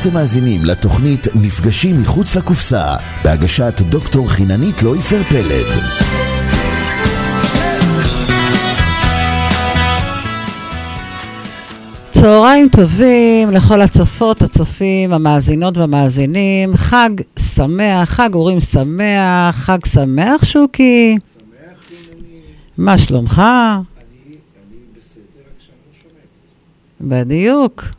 [0.00, 5.66] אתם מאזינים לתוכנית מפגשים מחוץ לקופסה, בהגשת דוקטור חיננית לויפר פלד.
[12.10, 16.76] צהריים טובים לכל הצופות, הצופים, המאזינות והמאזינים.
[16.76, 21.16] חג שמח, חג אורים שמח, חג שמח, שוקי.
[22.78, 23.42] מה שלומך?
[27.00, 27.97] בדיוק.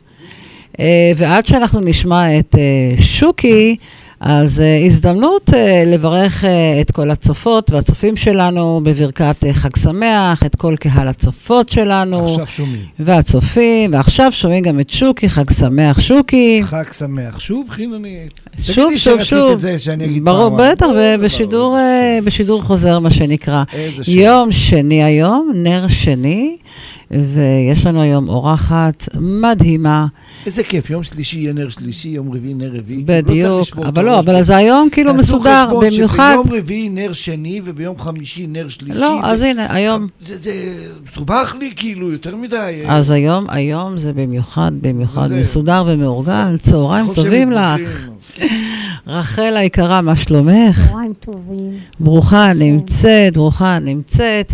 [0.80, 3.76] אה, ועד שאנחנו נשמע את אה, שוקי,
[4.20, 5.50] אז אה, הזדמנות
[5.86, 6.44] לברך
[6.80, 12.26] את כל הצופות והצופים שלנו בברכת חג שמח, את כל קהל הצופות שלנו.
[12.26, 12.82] עכשיו שומעים.
[12.98, 16.60] והצופים, ועכשיו שומעים גם את שוקי, חג שמח שוקי.
[16.64, 17.40] חג שמח.
[17.40, 18.46] שוב חיננית.
[18.58, 19.52] שוב, תגידי שוב, שרצית שוב.
[19.52, 20.70] את זה שאני אגיד ברור, פעם.
[20.72, 20.86] בטח,
[21.22, 21.78] בשידור,
[22.24, 23.62] בשידור חוזר, מה שנקרא.
[23.72, 24.12] איזה שם.
[24.12, 26.56] יום שני היום, נר שני,
[27.10, 30.06] ויש לנו היום אורחת מדהימה,
[30.46, 32.98] איזה כיף, יום שלישי יהיה נר שלישי, יום רביעי נר רביעי.
[33.08, 34.18] לא בדיוק, את אבל לא.
[34.18, 36.36] אבל זה היום כאילו תעשו מסודר, חשבון במיוחד.
[36.42, 38.98] שביום רביעי נר שני וביום חמישי נר שלישי.
[38.98, 40.52] לא, ו- אז הנה, היום, זה, זה
[41.04, 42.82] מסובך לי, כאילו, יותר מדי.
[42.88, 47.50] אז היום, היום זה במיוחד, במיוחד וזה- מסודר ומאורגן, צהריים טובים.
[47.52, 48.08] לך.
[49.06, 50.86] רחל היקרה, מה שלומך?
[50.88, 51.78] צהריים טובים.
[52.00, 54.52] ברוכה נמצאת, ברוכה נמצאת.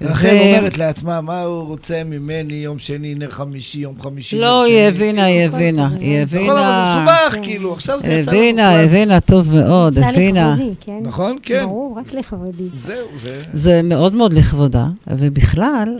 [0.00, 4.64] רחל אומרת לעצמה, מה הוא רוצה ממני יום שני, נר חמישי, יום חמישי, לא.
[4.64, 8.30] היא הבינה, היא הבינה, היא נכון, נכון, אבל זה הבינה, מסובך, כאילו, עכשיו זה יצא
[8.30, 8.80] לנו הבינה.
[8.80, 10.54] הבינה טוב מאוד, זה הבינה.
[10.54, 10.98] לכבודי, כן?
[11.02, 11.64] נכון, כן.
[11.64, 12.68] ברור, רק לכבודי.
[12.82, 13.42] זהו, זה...
[13.52, 15.98] זה מאוד מאוד לכבודה, ובכלל,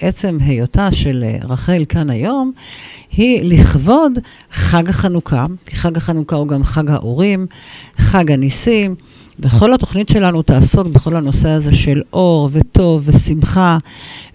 [0.00, 2.52] עצם היותה של רחל כאן היום,
[3.16, 4.12] היא לכבוד
[4.52, 7.46] חג החנוכה, כי חג החנוכה הוא גם חג האורים,
[7.98, 8.94] חג הניסים,
[9.40, 13.78] וכל התוכנית שלנו תעסוק בכל הנושא הזה של אור וטוב ושמחה,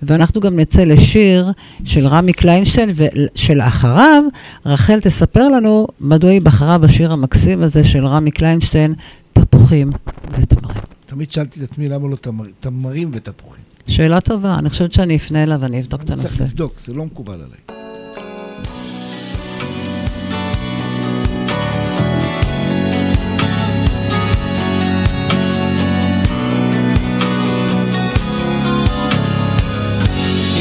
[0.01, 1.51] ואנחנו גם נצא לשיר
[1.85, 4.23] של רמי קליינשטיין, ושלאחריו
[4.66, 8.94] רחל תספר לנו מדוע היא בחרה בשיר המקסים הזה של רמי קליינשטיין,
[9.34, 9.89] תפוחים
[10.31, 10.78] ותמרים.
[11.06, 13.63] תמיד שאלתי את עצמי למה לא תמר- תמרים ותפוחים.
[13.88, 16.44] שאלה טובה, אני חושבת שאני אפנה אליו ואני אבדוק את אני צריך הנושא.
[16.53, 17.78] לבדוק, זה לא מקובל עליי.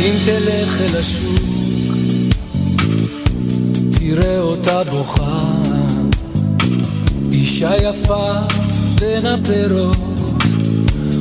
[0.08, 1.94] אם תלך אל השוק,
[3.90, 5.40] תראה אותה בוכה,
[7.32, 8.32] אישה יפה
[9.00, 9.96] בין הפירות,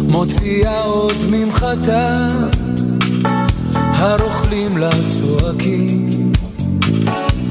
[0.07, 2.27] מוציאה עוד ממחטה,
[3.73, 6.31] הרוכלים לה צועקים,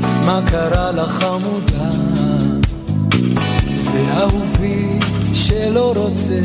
[0.00, 1.90] מה קרה לך חמודה?
[3.76, 4.98] זה אהובי
[5.34, 6.40] שלא רוצה,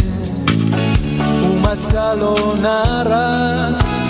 [1.43, 4.00] ומצא לו נערה.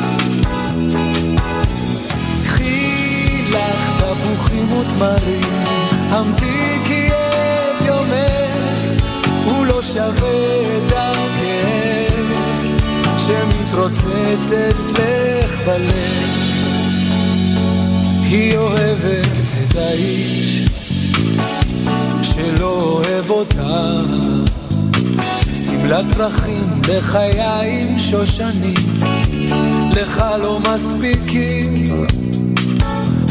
[4.61, 5.63] תפוחים ותמרים,
[6.09, 9.03] המתיקי את יומך,
[9.45, 12.31] הוא לא שווה את הכאב,
[13.17, 16.41] שמתרוצץ אצלך בלב.
[18.29, 20.69] היא אוהבת את האיש
[22.21, 23.99] שלא אוהב אותה.
[25.53, 28.99] שמלת דרכים לחיים שושנים,
[29.91, 32.05] לך לא מספיקים.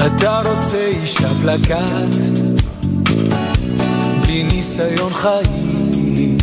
[0.06, 2.26] אתה רוצה אישה פלקט,
[4.20, 6.38] בלי ניסיון חיים.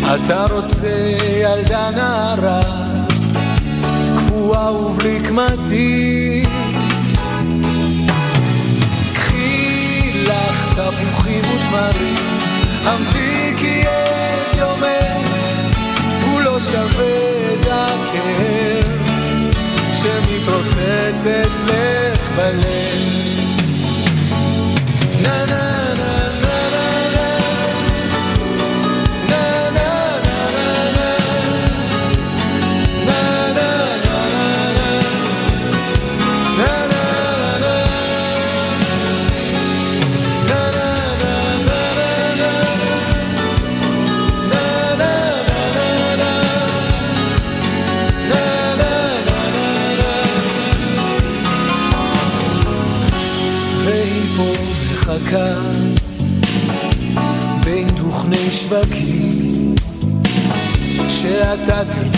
[0.00, 2.60] אתה רוצה ילדה נערה,
[4.16, 6.44] קפואה ובלי קמטים.
[9.14, 12.16] קחי לך תפוחים ותמרים,
[12.84, 15.28] המתיקי את יומך,
[16.26, 18.92] הוא לא שווה את הכאב
[19.92, 22.01] שמתרוצץ אצלך
[22.36, 23.21] בלב.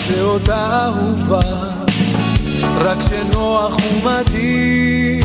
[0.05, 1.39] שאתה תרצה אותה אהובה
[2.75, 5.23] רק שנוח ומתאים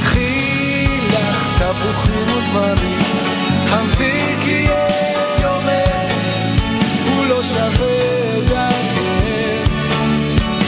[0.00, 3.02] קחי לך תפוחים ותמרים
[3.68, 6.12] המתיקי את יומך
[7.06, 7.98] הוא לא שווה
[8.38, 9.68] את הכאב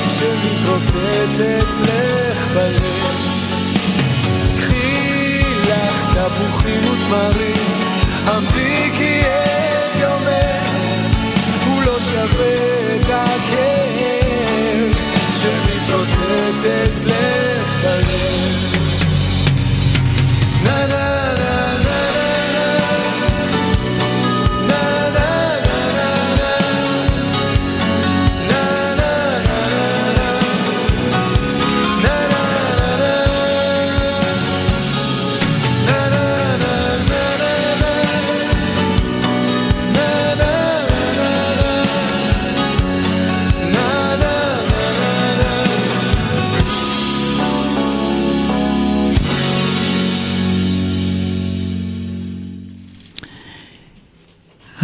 [0.09, 3.05] שמתרוצץ אצלך בלב.
[4.57, 7.67] קחי לך תפוחים ותמרים,
[8.27, 9.74] המתיקי את
[12.41, 14.93] את הכאב
[15.33, 18.75] שמתרוצץ אצלך בלב.
[20.65, 21.24] נה נה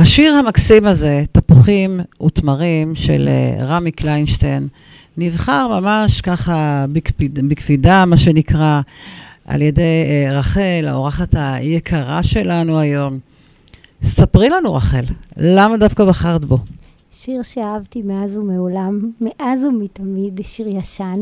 [0.03, 4.69] השיר המקסים הזה, תפוחים ותמרים, של אה, רמי קליינשטיין,
[5.17, 8.81] נבחר ממש ככה בקפיד, בקפידה, מה שנקרא,
[9.45, 13.19] על ידי אה, רחל, האורחת היקרה שלנו היום.
[14.03, 15.05] ספרי לנו, רחל,
[15.37, 16.59] למה דווקא בחרת בו?
[17.13, 21.19] שיר שאהבתי מאז ומעולם, מאז ומתמיד, שיר ישן.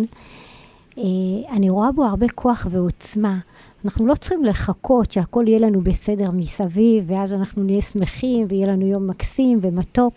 [0.99, 1.03] אה,
[1.51, 3.39] אני רואה בו הרבה כוח ועוצמה.
[3.85, 8.87] אנחנו לא צריכים לחכות שהכל יהיה לנו בסדר מסביב, ואז אנחנו נהיה שמחים, ויהיה לנו
[8.87, 10.15] יום מקסים ומתוק.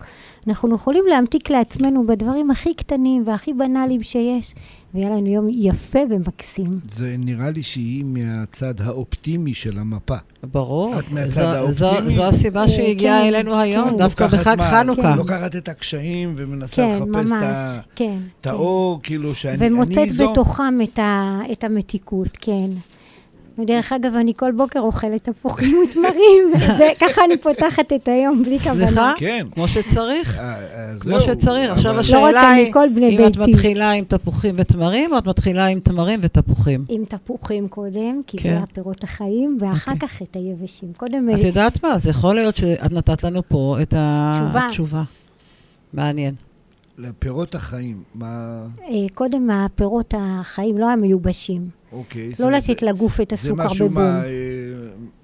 [0.47, 4.53] אנחנו יכולים להמתיק לעצמנו בדברים הכי קטנים והכי בנאליים שיש,
[4.93, 6.79] ויהיה לנו יום יפה ומקסים.
[6.91, 10.15] זה נראה לי שהיא מהצד האופטימי של המפה.
[10.43, 10.99] ברור.
[10.99, 11.47] את מהצד זו-
[11.85, 12.11] האופטימי?
[12.11, 13.97] זו, זו הסיבה שהיא אה, הגיעה כן, אלינו היום, כן.
[13.97, 15.15] דווקא בחג מה- חנוכה.
[15.15, 17.57] לוקחת את הקשיים ומנסה כן, לחפש את ממש,
[17.95, 18.17] כן.
[18.39, 18.49] את כן.
[18.49, 20.31] האור, כאילו שאני אני ומוצאת זו.
[20.31, 22.69] בתוכם את, ה, את המתיקות, כן.
[23.57, 28.87] ודרך אגב, אני כל בוקר אוכלת תפוחים ותמרים, וככה אני פותחת את היום בלי כוונה.
[28.87, 29.13] סליחה?
[29.17, 29.47] כן.
[29.51, 30.39] כמו שצריך.
[30.39, 31.71] אה, אה, כמו שצריך.
[31.71, 32.73] עכשיו לא השאלה היא,
[33.09, 33.51] אם את ביתי.
[33.51, 36.85] מתחילה עם תפוחים ותמרים, או את מתחילה עם תמרים ותפוחים.
[36.89, 38.49] עם תפוחים קודם, כי כן.
[38.49, 40.07] זה הפירות החיים, ואחר אוקיי.
[40.09, 40.93] כך את היבשים.
[40.97, 41.29] קודם...
[41.35, 41.91] את יודעת מה?
[41.91, 44.65] אז יכול להיות שאת נתת לנו פה את תשובה.
[44.65, 45.03] התשובה.
[45.93, 46.33] מעניין.
[46.97, 48.61] לפירות החיים, מה...
[48.81, 51.80] אה, קודם הפירות החיים לא המיובשים.
[51.91, 52.29] אוקיי.
[52.29, 54.03] לא זה- לתת זה- לגוף את זה הסוכר משהו בבום.
[54.03, 54.23] מה...
[54.23, 54.29] אה,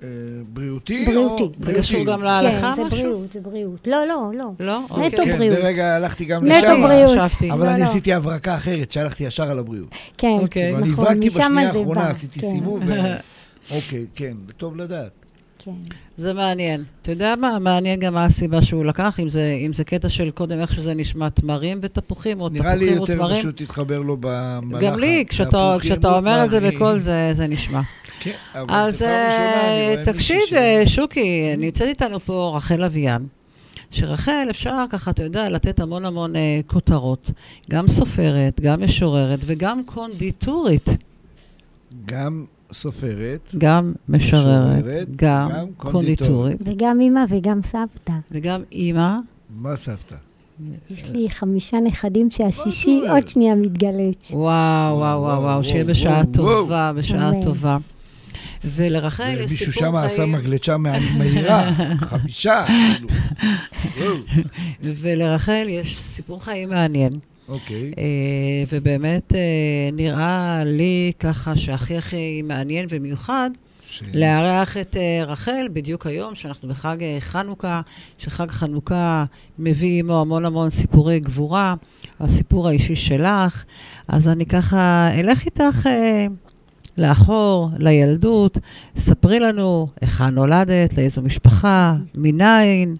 [0.03, 0.07] אה,
[0.53, 1.05] בריאותי?
[1.05, 1.43] בריאותי.
[1.43, 2.89] או- זה קשור גם להלכה כן, זה משהו?
[2.89, 3.87] בריאות, זה בריאות.
[3.87, 4.45] לא, לא, לא.
[4.59, 4.79] לא?
[4.83, 5.25] נטו אוקיי.
[5.25, 5.57] כן, בריאות.
[5.59, 6.81] לרגע הלכתי גם נטו לשם.
[6.81, 7.19] בריאות.
[7.19, 7.51] חשבתי.
[7.51, 7.85] אבל לא, אני לא.
[7.85, 9.89] עשיתי הברקה אחרת, שהלכתי ישר על הבריאות.
[10.17, 10.71] כן, אוקיי.
[10.75, 12.83] אבל נכון, הברקתי משם בשנייה זה האחרונה, עשיתי כן, סיבוב.
[13.75, 15.11] אוקיי, כן, טוב לדעת.
[15.59, 15.71] כן.
[16.17, 16.83] זה מעניין.
[17.01, 17.59] אתה יודע מה?
[17.59, 20.93] מעניין גם מה הסיבה שהוא לקח, אם זה, אם זה קטע של קודם איך שזה
[20.93, 23.39] נשמע תמרים ותפוחים, או נראה לי תפוחים יותר ותמרים.
[23.39, 24.85] פשוט להתחבר לו במלאכה.
[24.85, 26.75] גם לי, כשאתה, תפוחים כשאתה אומר את זה ותמרים.
[26.75, 27.81] בקול, זה, זה נשמע.
[28.19, 32.53] כן, אבל אז זו פעם ראשונה, אני אה, רואה תקשיב, אה, שוקי, נמצאת איתנו פה
[32.55, 33.23] רחל אביאן.
[33.91, 37.31] שרחל, אפשר ככה, אתה יודע, לתת המון המון אה, כותרות.
[37.71, 40.89] גם סופרת, גם משוררת וגם קונדיטורית.
[42.05, 48.13] גם סופרת, גם משוררת, משוררת, גם גם קונדיטורית, וגם אימא וגם סבתא.
[48.31, 49.07] וגם אימא.
[49.61, 50.15] מה סבתא?
[50.89, 53.01] יש לי חמישה נכדים שהשישי?
[53.09, 54.27] עוד שנייה מתגלית.
[54.31, 54.41] וואו,
[54.97, 57.41] וואו, וואו, וואו, שיהיה וואו, בשעה וואו, טובה, בשעה אמן.
[57.41, 57.77] טובה.
[58.63, 62.65] ולרחל יש מישהו סיפור שם עשה חיים, מגלשה מה- מהירה, חמישה.
[62.67, 63.07] כאילו.
[63.97, 64.15] וואו.
[64.81, 67.11] ולרחל יש סיפור חיים מעניין.
[67.47, 67.91] אוקיי.
[67.97, 68.03] אה,
[68.71, 69.39] ובאמת אה,
[69.93, 73.49] נראה לי ככה שהכי הכי מעניין ומיוחד
[73.85, 77.81] ש- לארח את אה, רחל בדיוק היום, שאנחנו בחג חנוכה,
[78.17, 79.25] שחג חנוכה
[79.59, 81.75] מביא עמו המון המון סיפורי גבורה,
[82.19, 83.63] הסיפור האישי שלך.
[84.07, 86.25] אז אני ככה אלך איתך אה,
[86.97, 88.57] לאחור, לילדות.
[88.97, 92.95] ספרי לנו היכן נולדת, לאיזו משפחה, מניין,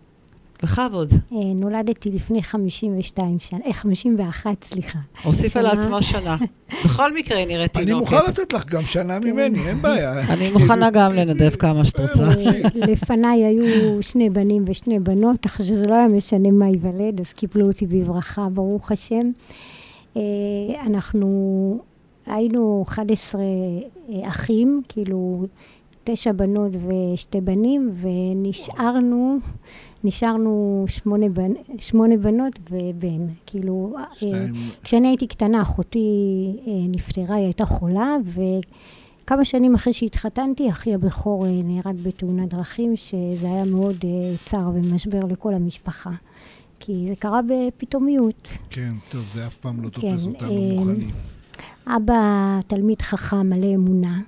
[0.63, 1.13] בכבוד.
[1.13, 4.99] אה, נולדתי לפני 52 שנה, אה, 51, סליחה.
[5.23, 5.73] הוסיפה שנה.
[5.73, 6.37] לעצמה שנה.
[6.85, 8.11] בכל מקרה נראית אני תינוקת.
[8.11, 10.21] מוכן לתת לך גם שנה ממני, אין בעיה.
[10.33, 12.23] אני מוכנה גם לנדב כמה שאת רוצה.
[12.23, 17.33] אה, לפניי היו שני בנים ושני בנות, ככה שזה לא היה משנה מה ייוולד, אז
[17.33, 19.31] קיבלו אותי בברכה, ברוך השם.
[20.17, 20.21] אה,
[20.85, 21.79] אנחנו
[22.25, 25.45] היינו 11 אה, אחים, כאילו
[26.03, 29.37] תשע בנות ושתי בנים, ונשארנו,
[30.03, 33.27] נשארנו שמונה, בנ, שמונה בנות ובן.
[33.45, 34.53] כאילו, אה, שתיים.
[34.83, 36.07] כשאני הייתי קטנה, אחותי
[36.67, 42.95] אה, נפטרה, היא הייתה חולה, וכמה שנים אחרי שהתחתנתי, אחי הבכור אה, נהרג בתאונת דרכים,
[42.95, 44.05] שזה היה מאוד
[44.45, 46.11] צר ומשבר לכל המשפחה.
[46.79, 48.57] כי זה קרה בפתאומיות.
[48.69, 51.11] כן, טוב, זה אף פעם לא כן, תופס אותנו מוכנים.
[51.87, 54.19] אבא תלמיד חכם, מלא אמונה.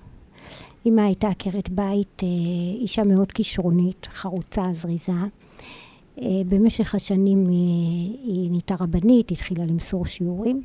[0.86, 2.22] אמא הייתה עקרת בית,
[2.82, 5.12] אישה מאוד כישרונית, חרוצה, זריזה.
[6.22, 7.52] אה, במשך השנים אה,
[8.24, 10.62] היא נהייתה רבנית, התחילה למסור שיעורים.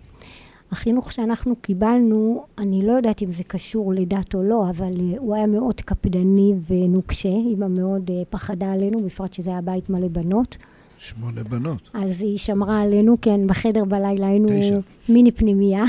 [0.72, 5.34] החינוך שאנחנו קיבלנו, אני לא יודעת אם זה קשור לדת או לא, אבל אה, הוא
[5.34, 7.28] היה מאוד קפדני ונוקשה.
[7.28, 10.56] אמא מאוד פחדה עלינו, בפרט שזה היה בית מלא בנות.
[10.98, 11.90] שמונה בנות.
[11.94, 14.78] אז היא שמרה עלינו, כן, בחדר בלילה היינו תשע.
[15.08, 15.84] מיני פנימייה.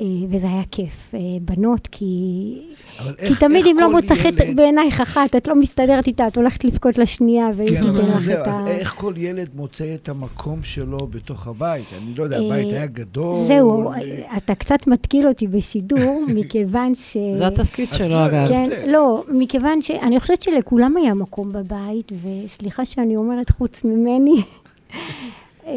[0.00, 1.14] אה, וזה היה כיף.
[1.14, 2.04] אה, בנות, כי...
[2.98, 6.06] כי איך- תמיד איך אם לא כל מוצא חן ילד- בעינייך אחת, את לא מסתדרת
[6.06, 8.66] איתה, את הולכת לבכות לשנייה, והיא כן, תיתן אבל לך את אז ה...
[8.66, 11.84] איך כל ילד מוצא את המקום שלו בתוך הבית?
[12.02, 13.36] אני לא יודע, אה, הבית היה גדול.
[13.46, 13.90] זהו,
[14.36, 17.16] אתה קצת מתקיל אותי בשידור, מכיוון ש...
[17.38, 18.48] זה התפקיד אז שלו, לא, אגב.
[18.48, 24.42] כן, זה- לא, מכיוון שאני חושבת שלכולם היה מקום בבית, וסליחה שאני אומרת חוץ ממני,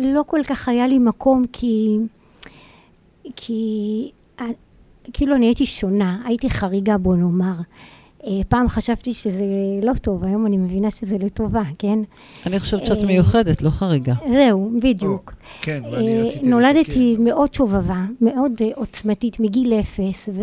[0.00, 1.96] לא כל כך היה לי מקום, כי...
[3.36, 4.10] כי...
[4.40, 4.46] אה,
[5.12, 7.54] כאילו אני הייתי שונה, הייתי חריגה, בוא נאמר.
[8.26, 9.44] אה, פעם חשבתי שזה
[9.82, 11.98] לא טוב, היום אני מבינה שזה לטובה, כן?
[12.46, 14.14] אני חושבת שאת אה, מיוחדת, לא חריגה.
[14.32, 15.34] זהו, בדיוק.
[15.62, 17.24] כן, ואני רציתי נולדתי לתקן.
[17.24, 20.42] מאוד שובבה, מאוד עוצמתית, מגיל אפס, ו...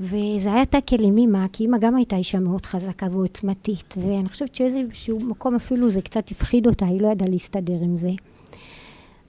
[0.00, 4.54] וזה היה תקל עם אימא, כי אימא גם הייתה אישה מאוד חזקה ועוצמתית, ואני חושבת
[4.54, 8.10] שאיזשהו מקום אפילו זה קצת הפחיד אותה, היא לא ידעה להסתדר עם זה.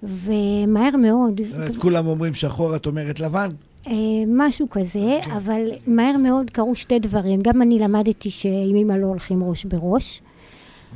[0.03, 3.49] ומהר מאוד, זאת אומרת, כולם אומרים שחור, את אומרת לבן?
[3.87, 3.93] אה,
[4.27, 5.31] משהו כזה, כן.
[5.31, 7.39] אבל מהר מאוד קרו שתי דברים.
[7.41, 10.21] גם אני למדתי שעם אימא לא הולכים ראש בראש.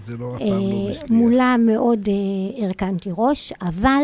[0.06, 1.16] זה לא אף פעם לא אה, מסתיר.
[1.18, 4.04] מולה מאוד אה, הרכנתי ראש, אבל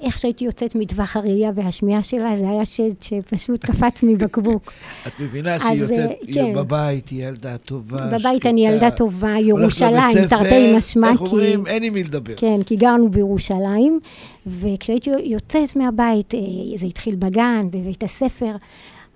[0.00, 4.72] איך שהייתי יוצאת מטווח הראייה והשמיעה שלה, זה היה שד שפשוט קפץ מבקבוק.
[5.06, 6.54] את מבינה שהיא יוצאת, אה, היא כן.
[6.54, 11.24] בבית, היא ילדה טובה, בבית אני ילדה טובה, ירושלים, תרתי משמע, איך כי...
[11.24, 11.66] אומרים?
[11.66, 12.34] אין עם מי לדבר.
[12.36, 14.00] כן, כי גרנו בירושלים,
[14.46, 16.40] וכשהייתי יוצאת מהבית, אה,
[16.76, 18.56] זה התחיל בגן, בבית הספר,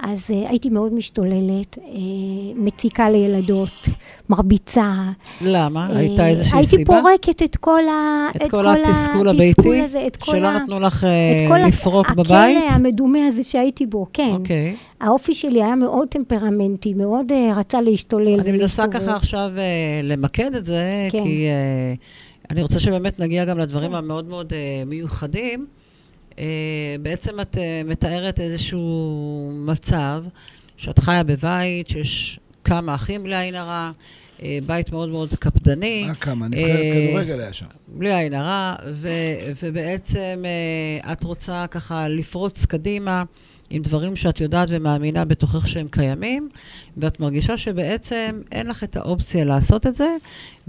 [0.03, 1.93] אז אה, הייתי מאוד משתוללת, אה,
[2.57, 3.71] מציקה לילדות,
[4.29, 4.93] מרביצה.
[5.41, 5.89] למה?
[5.91, 7.01] אה, הייתה איזושהי הייתי סיבה?
[7.03, 8.29] פורקת את כל ה...
[8.37, 9.81] את כל התסכול הביתי?
[9.81, 10.59] הזה, את כל שלא ה...
[10.59, 12.57] נתנו לך את אה, כל ה- לפרוק בבית?
[12.57, 14.31] הכלא המדומה הזה שהייתי בו, כן.
[14.33, 14.77] אוקיי.
[15.01, 18.41] האופי שלי היה מאוד טמפרמנטי, מאוד אה, רצה להשתולל.
[18.41, 18.89] אני מנסה.
[18.89, 21.23] ככה עכשיו אה, למקד את זה, כן.
[21.23, 21.95] כי אה,
[22.51, 25.67] אני רוצה שבאמת נגיע גם לדברים המאוד מאוד אה, מיוחדים.
[26.41, 30.25] אה, בעצם את אה, מתארת איזשהו מצב
[30.77, 33.91] שאת חיה בבית, שיש כמה אחים בלי עין הרע,
[34.43, 36.05] אה, בית מאוד מאוד קפדני.
[36.07, 36.49] מה כמה?
[36.49, 37.67] נבחרת כדורגל היה שם.
[37.89, 38.75] בלי עין הרע,
[39.63, 40.45] ובעצם
[41.13, 43.25] את רוצה ככה לפרוץ קדימה
[43.71, 46.49] עם דברים שאת יודעת ומאמינה בתוכך שהם קיימים,
[46.97, 50.17] ואת מרגישה שבעצם אין לך את האופציה לעשות את זה,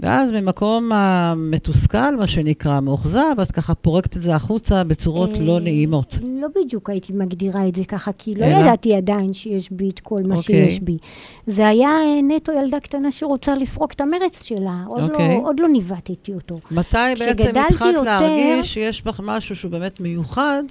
[0.00, 5.60] ואז ממקום המתוסכל, מה שנקרא, מאוכזב, את ככה פורקת את זה החוצה בצורות אה, לא
[5.60, 6.14] נעימות.
[6.22, 8.46] לא בדיוק הייתי מגדירה את זה ככה, כי לא?
[8.46, 10.70] ידעתי עדיין שיש בי את כל מה אוקיי.
[10.70, 10.98] שיש בי.
[11.46, 15.28] זה היה אה, נטו ילדה קטנה שרוצה לפרוק את המרץ שלה, עוד, אוקיי.
[15.28, 16.60] לא, עוד לא ניווטתי אותו.
[16.70, 20.62] מתי בעצם התחלת להרגיש שיש בך משהו שהוא באמת מיוחד,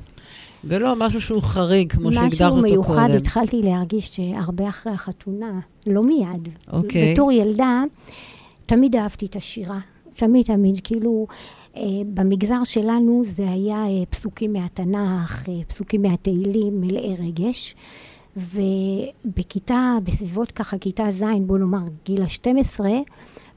[0.63, 3.17] ולא משהו שהוא חריג, כמו שהגדרת משהו אותו מיוחד קודם?
[3.17, 6.49] התחלתי להרגיש שהרבה אחרי החתונה, לא מיד.
[6.73, 7.13] אוקיי.
[7.13, 7.83] בתור ילדה,
[8.65, 9.79] תמיד אהבתי את השירה.
[10.15, 10.79] תמיד, תמיד.
[10.83, 11.27] כאילו,
[11.77, 11.81] אה,
[12.13, 17.75] במגזר שלנו זה היה אה, פסוקים מהתנ"ך, אה, פסוקים מהתהילים, מלאי רגש.
[18.37, 22.79] ובכיתה, בסביבות ככה, כיתה ז', בוא נאמר גיל ה-12,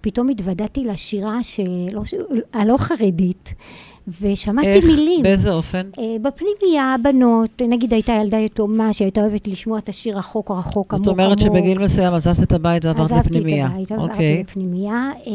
[0.00, 2.14] פתאום התוודעתי לשירה שלא, ש-
[2.52, 3.54] הלא חרדית,
[4.20, 4.84] ושמעתי איך?
[4.84, 5.22] מילים.
[5.22, 5.86] באיזה אופן?
[5.98, 11.04] אה, בפנימייה, בנות, נגיד הייתה ילדה יתומה שהייתה אוהבת לשמוע את השיר רחוק רחוק עמוק
[11.04, 11.20] זאת עמוק.
[11.20, 13.66] אומרת שבגיל מסוים עזבת את הבית ועברת לפנימייה.
[13.66, 14.42] עזבתי את הבית, עברתי אוקיי.
[14.42, 15.10] לפנימייה.
[15.26, 15.32] אה,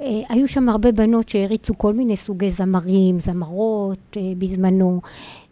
[0.00, 5.00] אה, היו שם הרבה בנות שהריצו כל מיני סוגי זמרים, זמרות אה, בזמנו.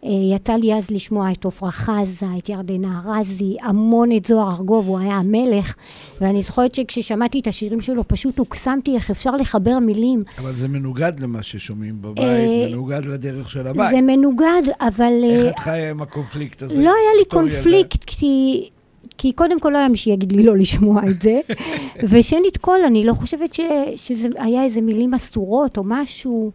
[0.03, 4.87] אה, יצא לי אז לשמוע את עפרה חזה, את ירדנה ארזי, המון את זוהר ארגוב,
[4.87, 5.75] הוא היה המלך.
[6.21, 10.23] ואני זוכרת שכששמעתי את השירים שלו, פשוט הוקסמתי איך אפשר לחבר מילים.
[10.37, 13.89] אבל זה מנוגד למה ששומעים בבית, אה, מנוגד לדרך של הבית.
[13.91, 15.13] זה מנוגד, אבל...
[15.23, 16.81] אה, איך את חיה עם הקונפליקט הזה?
[16.81, 17.25] לא היה לי?
[17.25, 18.69] קונפליקט, כי,
[19.17, 21.39] כי קודם כל לא היה מי שיגיד לי לא לשמוע את זה,
[22.09, 23.61] ושנית כל, אני לא חושבת ש,
[23.95, 26.51] שזה היה איזה מילים אסורות או משהו.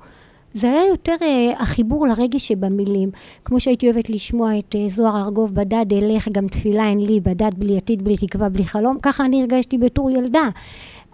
[0.55, 3.11] זה היה יותר אה, החיבור לרגש שבמילים.
[3.45, 7.51] כמו שהייתי אוהבת לשמוע את אה, זוהר ארגוב, בדד אלך, גם תפילה אין לי, בדד
[7.59, 10.49] בלי עתיד, בלי תקווה, בלי חלום, ככה אני הרגשתי בתור ילדה.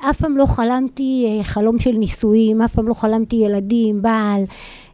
[0.01, 4.45] אף פעם לא חלמתי אה, חלום של נישואים, אף פעם לא חלמתי ילדים, בעל,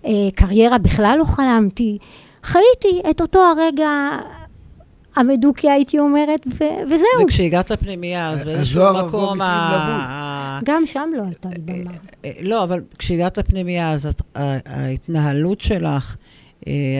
[0.06, 1.98] אה, קריירה בכלל לא חלמתי.
[2.42, 3.90] חייתי את אותו הרגע
[5.16, 7.06] המדוכא, הייתי אומרת, ו- וזהו.
[7.24, 9.40] וכשהגעת לפנימייה, אז אז באיזשהו מקום...
[9.42, 11.90] ה- גם שם לא הייתה לי במה.
[12.24, 14.08] אה, לא, אבל כשהגעת לפנימייה, אז
[14.66, 16.23] ההתנהלות שלך אה,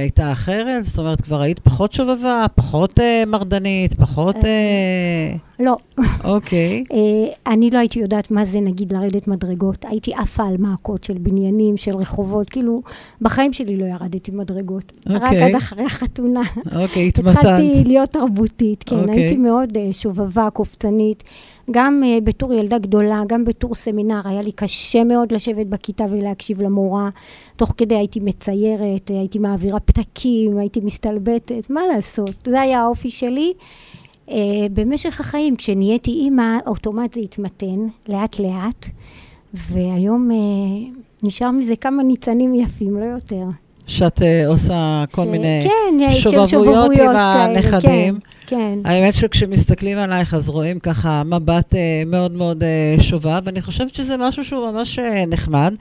[0.00, 0.85] הייתה אחרת?
[0.85, 4.37] זאת אומרת, כבר היית פחות שובבה, פחות אה, מרדנית, פחות...
[4.44, 5.76] אה, לא.
[6.25, 6.85] אוקיי.
[6.92, 9.85] אה, אני לא הייתי יודעת מה זה נגיד לרדת מדרגות.
[9.88, 12.83] הייתי עפה על מעקות של בניינים, של רחובות, כאילו,
[13.21, 14.92] בחיים שלי לא ירדתי מדרגות.
[15.06, 15.42] רק אוקיי.
[15.42, 16.42] עד אחרי החתונה.
[16.83, 17.37] אוקיי, התמתנת.
[17.37, 19.14] התחלתי להיות תרבותית, כן, אוקיי.
[19.14, 21.23] הייתי מאוד אה, שובבה, קופצנית.
[21.71, 26.62] גם אה, בתור ילדה גדולה, גם בתור סמינר, היה לי קשה מאוד לשבת בכיתה ולהקשיב
[26.62, 27.09] למורה.
[27.56, 32.34] תוך כדי הייתי מציירת, אה, הייתי מעבירה פתקים, הייתי מסתלבטת, מה לעשות?
[32.47, 33.52] זה היה האופי שלי.
[34.30, 34.36] אה,
[34.73, 38.86] במשך החיים, כשנהייתי אימא, אוטומט זה התמתן, לאט לאט,
[39.54, 40.30] והיום
[41.23, 43.45] נשאר מזה כמה ניצנים יפים, לא יותר.
[43.86, 48.15] שאת אה, עושה כל ש- מיני כן, שובבויות עם הנכדים.
[48.15, 48.78] כן, כן.
[48.85, 54.17] האמת שכשמסתכלים עלייך, אז רואים ככה מבט אה, מאוד מאוד אה, שובב, ואני חושבת שזה
[54.17, 55.75] משהו שהוא ממש אה, נחמד,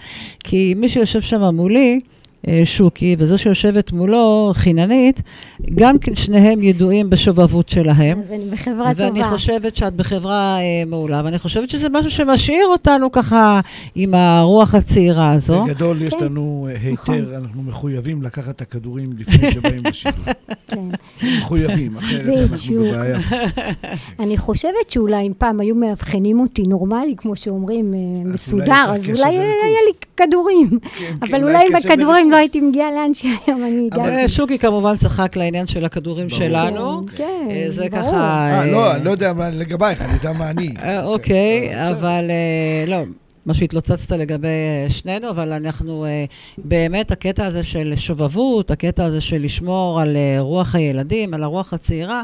[0.43, 1.99] כי מי שיושב שם מולי,
[2.65, 5.21] שוקי, וזו שיושבת מולו, חיננית,
[5.75, 8.19] גם כן שניהם ידועים בשובבות שלהם.
[8.19, 9.29] אז אני בחברה ואני טובה.
[9.29, 13.60] חושבת שאת בחברה אה, מעולה, ואני חושבת שזה משהו שמשאיר אותנו ככה
[13.95, 15.63] עם הרוח הצעירה הזו.
[15.63, 17.15] בגדול יש כן, לנו אה, נכון.
[17.15, 20.25] היתר, אנחנו מחויבים לקחת את הכדורים לפני שבאים לשידור.
[20.67, 20.88] כן.
[21.38, 22.75] מחויבים, אחרת אנחנו.
[22.79, 23.19] בבעיה.
[24.23, 29.10] אני חושבת שאולי אם פעם היו מאבחנים אותי נורמלי, כמו שאומרים, אה, אולי מסודר, יש
[29.10, 29.38] אז אולי.
[29.38, 30.69] היה לי כדורים.
[30.69, 32.33] כן, כן, אבל אולי עם קשב הכדורים וריכוז.
[32.34, 34.22] לא הייתי מגיעה לאן שהיום אני אבל- הגעתי.
[34.22, 36.30] אה, שוקי כמובן צחק לעניין של הכדורים.
[36.30, 37.06] שלנו.
[37.15, 37.89] כן, אה, זה.
[37.89, 38.50] ככה...
[38.52, 40.74] אה, לא, אני לא יודע מה לגבייך, אני יודע מה אני.
[40.84, 42.24] אה, אוקיי, אבל
[42.88, 42.98] לא,
[43.46, 44.48] מה שהתלוצצת לגבי
[44.89, 46.06] שנינו, אבל אנחנו
[46.58, 52.24] באמת, הקטע הזה של שובבות, הקטע הזה של לשמור על רוח הילדים, על הרוח הצעירה,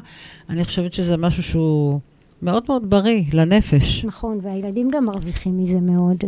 [0.50, 2.00] אני חושבת שזה משהו שהוא
[2.42, 4.06] מאוד מאוד בריא לנפש.
[4.06, 6.24] נכון, והילדים גם מרוויחים מזה מאוד.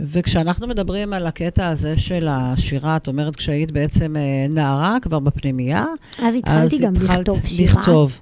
[0.00, 5.84] וכשאנחנו מדברים על הקטע הזה של השירה, את אומרת, כשהיית בעצם אה, נערה, כבר בפנימייה,
[6.18, 7.80] אז התחלתי גם התחלת לכתוב שירה.
[7.80, 8.20] לכתוב.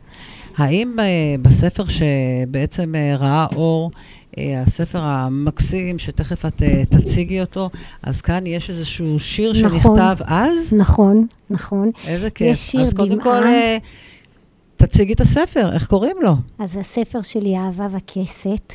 [0.57, 3.91] האם אה, בספר שבעצם אה, ראה אור,
[4.67, 7.71] הספר המקסים, שתכף את תציגי אותו,
[8.03, 9.71] אז כאן יש איזשהו שיר נכון.
[9.71, 10.73] שנכתב אז?
[10.73, 11.91] נכון, נכון.
[12.07, 12.59] איזה כיף.
[12.59, 13.21] שיר אז קודם.
[13.21, 13.43] כל,
[14.77, 16.35] תציגי את הספר, איך קוראים לו?
[16.59, 18.73] אז הספר שלי, אהבה וכסת.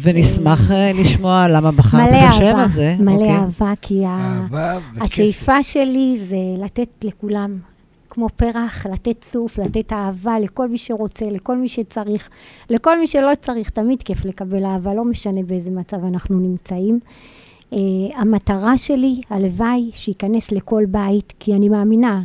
[0.00, 2.96] ונשמח אה, לשמוע למה בחרת מלא בשם אהבה, הזה.
[3.00, 3.30] מלא אוקיי.
[3.36, 5.02] אהבה, כי ה- אהבה וכסף.
[5.04, 7.58] השאיפה שלי זה לתת לכולם,
[8.10, 12.28] כמו פרח, לתת צוף, לתת אהבה לכל מי שרוצה, לכל מי שצריך,
[12.70, 17.00] לכל מי שלא צריך, תמיד כיף לקבל אהבה, לא משנה באיזה מצב אנחנו נמצאים.
[17.70, 17.76] Uh,
[18.16, 22.22] המטרה שלי, הלוואי, שייכנס לכל בית, כי אני מאמינה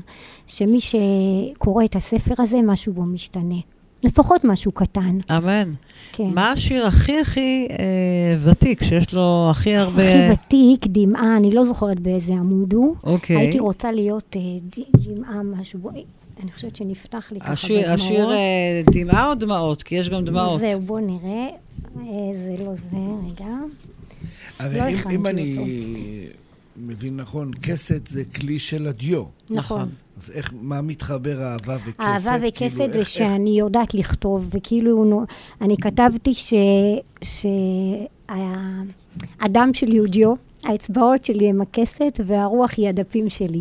[0.48, 3.56] שמי שקורא את הספר הזה, משהו בו משתנה.
[4.04, 5.74] לפחות משהו קטן, אמן.
[6.12, 6.24] כן.
[6.34, 7.76] מה השיר הכי הכי אה,
[8.44, 10.04] ותיק, שיש לו הכי הרבה...
[10.32, 12.96] הכי ותיק, דמעה, אני לא זוכרת באיזה עמוד הוא.
[13.04, 13.38] אוקיי.
[13.38, 14.42] הייתי רוצה להיות אה,
[15.06, 15.80] דמעה משהו,
[16.44, 18.00] אני חושבת שנפתח לי ככה השיר, בדמעות.
[18.00, 19.84] השיר אה, דמעה או דמעות?
[19.84, 20.60] כי יש גם דמעות.
[20.60, 21.48] זהו, בוא נראה.
[21.98, 22.98] אה, זה לא זה,
[23.32, 23.46] רגע.
[23.46, 23.56] לא
[24.60, 25.70] הרי אם- הכנתי אם אני אותו.
[26.78, 29.24] מבין נכון, כסת זה כלי של הדיו.
[29.50, 29.90] נכון.
[30.18, 32.00] אז איך, מה מתחבר אהבה וכסת?
[32.00, 32.22] אהבה
[32.52, 35.26] כאילו, וכסת איך- זה איך- שאני יודעת לכתוב, וכאילו,
[35.62, 37.46] אני כתבתי ש...
[38.30, 38.82] ה-
[39.42, 43.60] הדם שלי הוא ג'ו, האצבעות שלי הם הכסת והרוח היא הדפים שלי.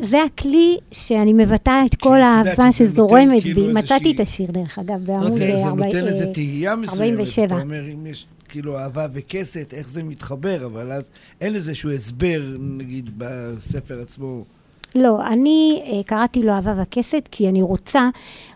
[0.00, 3.72] זה הכלי שאני מבטאה את כל האהבה שזורמת כאילו בי.
[3.72, 7.00] מצאתי איזושהי- את השיר, דרך אגב, בעמוד זה, זה ארבע- נותן איזה אה, תהייה מסוימת.
[7.20, 7.46] 47.
[7.46, 11.08] אתה אומר, אם יש כאילו אהבה וכסת, איך זה מתחבר, אבל אז
[11.40, 14.44] אין איזשהו הסבר, נגיד, בספר עצמו.
[14.94, 18.08] לא, אני אה, קראתי לו אהבה וכסת, כי אני רוצה,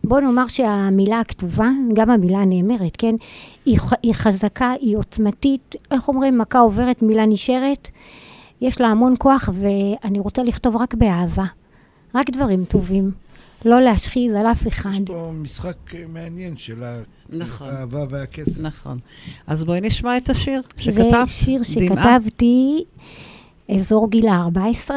[0.05, 3.15] בוא נאמר שהמילה הכתובה, גם המילה הנאמרת, כן?
[3.65, 7.89] היא, היא חזקה, היא עוצמתית, איך אומרים, מכה עוברת, מילה נשארת.
[8.61, 11.45] יש לה המון כוח, ואני רוצה לכתוב רק באהבה.
[12.15, 13.11] רק דברים טובים.
[13.65, 14.91] לא להשחיז על אף אחד.
[14.93, 16.85] יש פה משחק אה, מעניין של
[17.29, 17.69] נכון.
[17.69, 18.61] האהבה והכסת.
[18.61, 18.99] נכון.
[19.47, 21.29] אז בואי נשמע את השיר זה שכתבת.
[21.29, 22.19] שיר דמעה.
[22.19, 22.85] שכתבתי
[23.75, 24.91] אזור גיל ה-14.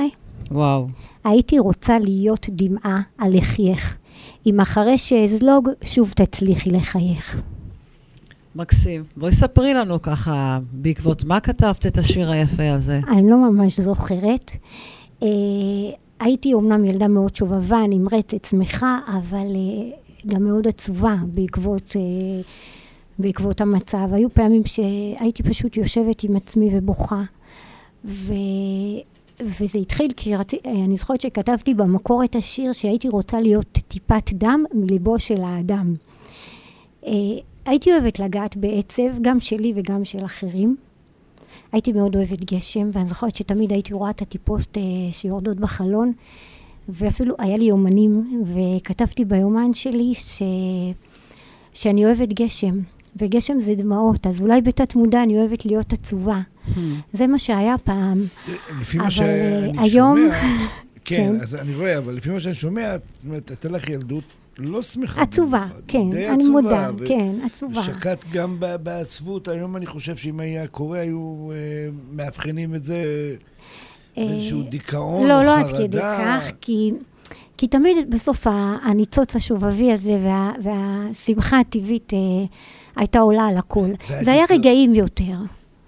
[0.52, 0.88] וואו.
[1.26, 3.98] הייתי רוצה להיות דמעה על לחייך,
[4.46, 7.42] אם אחרי שאזלוג שוב תצליחי לחייך.
[8.56, 9.04] מקסים.
[9.18, 13.00] בואי ספרי לנו ככה, בעקבות מה כתבת את השיר היפה הזה.
[13.08, 14.52] אני לא ממש זוכרת.
[15.24, 15.28] אה,
[16.20, 22.42] הייתי אומנם ילדה מאוד שובבה, נמרצת, שמחה, אבל אה, גם מאוד עצובה בעקבות, אה,
[23.20, 24.08] בעקבות המצב.
[24.12, 27.24] היו פעמים שהייתי פשוט יושבת עם עצמי ובוכה.
[28.06, 28.34] ו...
[29.40, 34.34] וזה התחיל כי רצי, אה, אני זוכרת שכתבתי במקור את השיר שהייתי רוצה להיות טיפת
[34.34, 35.96] דם מליבו של האדם.
[37.06, 37.12] אה,
[37.66, 40.76] הייתי אוהבת לגעת בעצב, גם שלי וגם של אחרים.
[41.72, 46.14] הייתי מאוד אוהבת גשם, ואני זוכרת שתמיד הייתי רואה את הטיפות אה, שיורדות בחלון,
[46.90, 50.44] ואפילו היה לי יומנים, וכתבתי ביומן שלי ש...
[51.74, 52.80] שאני אוהבת גשם,
[53.16, 56.42] וגשם זה דמעות, אז אולי בתת מודע אני אוהבת להיות עצובה.
[57.14, 58.22] זה מה שהיה פעם.
[58.82, 60.40] לפי מה שאני אה, היום- שומע,
[61.06, 61.42] כן, כן.
[61.42, 64.24] אז אני רואה, אבל לפי מה שאני שומע, זאת אומרת, הייתה לך ילדות
[64.58, 65.22] לא שמחה.
[65.22, 67.82] עצובה, במיוחד, כן, די אני עצובה, מודה, ו- כן, עצובה.
[67.84, 71.58] שקעת גם בעצבות, היום אני חושב שאם היה קורה, היו אה,
[72.12, 73.04] מאבחנים את זה
[74.18, 75.78] אה, באיזשהו דיכאון לא, או לא חרדה.
[75.78, 76.92] עד כדי כך, כי,
[77.58, 78.48] כי תמיד בסוף
[78.84, 82.46] הניצוץ השובבי הזה וה, והשמחה הטבעית אה,
[82.96, 83.90] הייתה עולה על הכל.
[84.22, 85.36] זה היה רגעים יותר.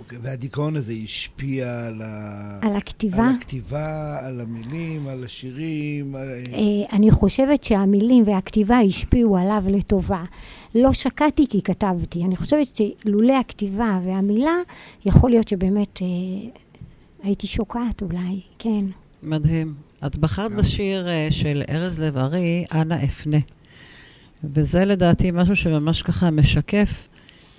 [0.07, 2.59] אוקיי, והדיכאון הזה השפיע על, ה...
[2.61, 3.27] על הכתיבה.
[3.27, 6.15] על הכתיבה, על המילים, על השירים.
[6.15, 6.27] על...
[6.53, 10.23] אה, אני חושבת שהמילים והכתיבה השפיעו עליו לטובה.
[10.75, 12.23] לא שקעתי כי כתבתי.
[12.23, 14.55] אני חושבת שלולא הכתיבה והמילה,
[15.05, 16.07] יכול להיות שבאמת אה,
[17.23, 18.85] הייתי שוקעת אולי, כן.
[19.23, 19.73] מדהים.
[20.05, 23.37] את בחרת בשיר אה, של ארז לב-ארי, אנא אפנה.
[24.43, 27.07] וזה לדעתי משהו שממש ככה משקף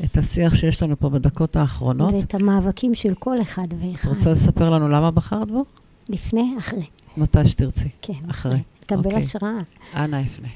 [0.05, 2.13] את השיח שיש לנו פה בדקות האחרונות.
[2.13, 4.09] ואת המאבקים של כל אחד את ואחד.
[4.09, 5.65] רוצה לספר לנו למה בחרת בו?
[6.09, 6.87] לפני, אחרי.
[7.17, 7.89] מתי שתרצי.
[8.03, 8.13] כן.
[8.31, 8.59] אחרי.
[8.81, 9.21] תקבל אוקיי.
[9.21, 9.59] השראה.
[9.95, 10.49] אנא אפנה.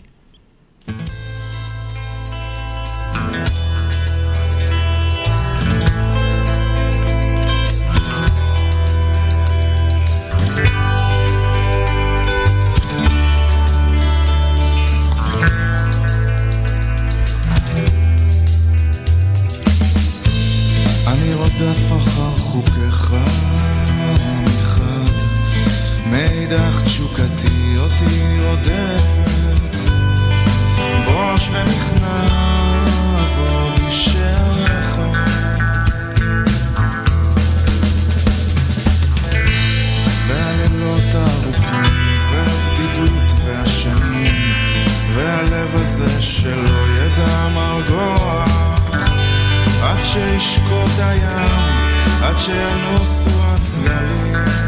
[21.62, 23.14] אני רודף אחר חוקיך
[24.44, 25.26] מחד,
[26.06, 29.90] מאידך תשוקתי אותי רודפת,
[31.06, 32.42] בוש ונכנע
[45.14, 48.44] והלב הזה שלא ידע מרגוע
[49.82, 51.51] עד שישקוט הים,
[52.22, 54.34] עד שינוסו הצללים.
[54.34, 54.61] לאן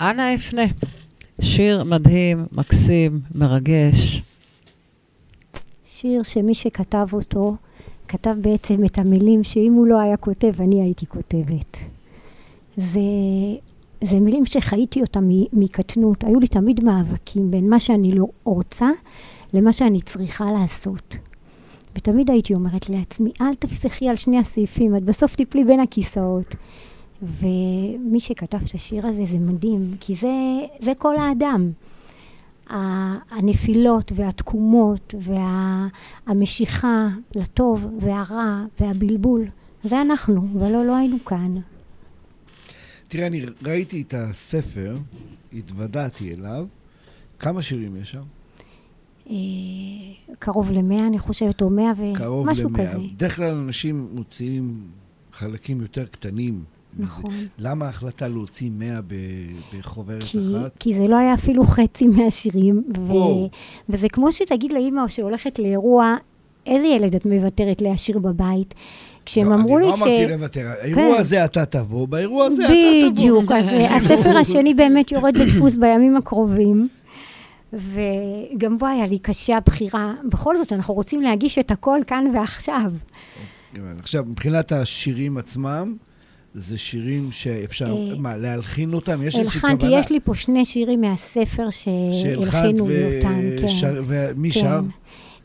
[0.00, 0.62] אנה אפנה.
[1.40, 4.22] שיר מדהים, מקסים, מרגש.
[5.84, 7.56] שיר שמי שכתב אותו,
[8.10, 11.76] כתב בעצם את המילים שאם הוא לא היה כותב, אני הייתי כותבת.
[12.76, 13.00] זה,
[14.04, 16.24] זה מילים שחייתי אותם מקטנות.
[16.24, 18.90] היו לי תמיד מאבקים בין מה שאני לא רוצה
[19.54, 21.16] למה שאני צריכה לעשות.
[21.96, 26.54] ותמיד הייתי אומרת לעצמי, אל תפסחי על שני הסעיפים, את בסוף תיפלי בין הכיסאות.
[27.22, 30.32] ומי שכתב את השיר הזה זה מדהים, כי זה,
[30.80, 31.70] זה כל האדם.
[32.70, 35.14] הנפילות והתקומות
[36.26, 39.46] והמשיכה לטוב והרע והבלבול,
[39.84, 41.54] זה אנחנו, ולא, לא היינו כאן.
[43.08, 44.98] תראה, אני ראיתי את הספר,
[45.52, 46.66] התוודעתי אליו.
[47.38, 48.22] כמה שירים יש שם?
[49.30, 49.34] אה,
[50.38, 52.86] קרוב למאה, אני חושבת, או מאה קרוב ומשהו למאה.
[52.86, 52.98] כזה.
[53.14, 54.80] בדרך כלל אנשים מוציאים
[55.32, 56.64] חלקים יותר קטנים.
[56.98, 57.34] נכון.
[57.58, 60.78] למה ההחלטה להוציא מאה ב- בחוברת כי, אחת?
[60.78, 63.12] כי זה לא היה אפילו חצי מהשירים, ו.
[63.88, 66.16] וזה כמו שתגיד לאימא שהולכת לאירוע,
[66.66, 68.74] איזה ילד את מוותרת להשאיר בבית?
[69.26, 70.00] כשהם לא, אמרו לי אני ש...
[70.00, 70.66] לא אמרתי לוותר.
[70.80, 71.20] האירוע כן.
[71.20, 73.10] הזה אתה תבוא, באירוע הזה אתה תבוא.
[73.10, 76.88] בדיוק, אז הספר השני באמת יורד לדפוס בימים הקרובים.
[77.72, 80.14] וגם בו היה לי קשה הבחירה.
[80.24, 82.92] בכל זאת, אנחנו רוצים להגיש את הכל כאן ועכשיו.
[83.74, 83.98] הבנתי.
[84.00, 85.96] עכשיו, מבחינת השירים עצמם,
[86.54, 89.22] זה שירים שאפשר, אה, מה, להלחין אותם?
[89.22, 90.00] יש איזושהי הלחנתי, כוונה?
[90.00, 93.40] יש לי פה שני שירים מהספר שהלחינו לי אותם.
[93.60, 93.94] כן.
[94.06, 94.60] ומי כן.
[94.60, 94.80] שר?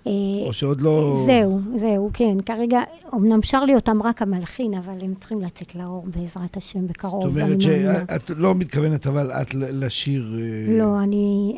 [0.08, 0.12] אה,
[0.46, 1.24] או שעוד לא...
[1.26, 2.38] זהו, זהו, כן.
[2.46, 2.82] כרגע,
[3.14, 7.24] אמנם שר לי אותם רק המלחין, אבל הם צריכים לצאת לאור בעזרת השם בקרוב.
[7.24, 7.62] זאת אומרת.
[7.62, 10.40] שאת לא מתכוונת, אבל את לשיר...
[10.40, 11.58] אה, לא, אני...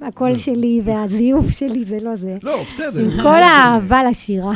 [0.00, 2.36] הקול שלי והזיוף שלי זה לא זה.
[2.42, 3.00] לא, בסדר.
[3.00, 4.54] עם כל האהבה לשירה.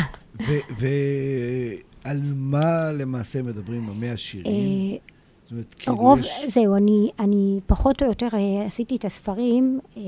[2.05, 4.47] ועל מה למעשה מדברים המאה שירים?
[4.47, 4.99] אה,
[5.43, 6.45] זאת אומרת, כאילו רוב, יש...
[6.49, 10.03] זהו, אני, אני פחות או יותר אה, עשיתי את הספרים אה,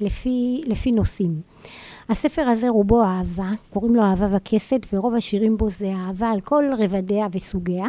[0.00, 1.40] לפי, לפי נושאים.
[2.08, 6.64] הספר הזה רובו אהבה, קוראים לו אהבה וכסת, ורוב השירים בו זה אהבה על כל
[6.78, 7.86] רבדיה וסוגיה.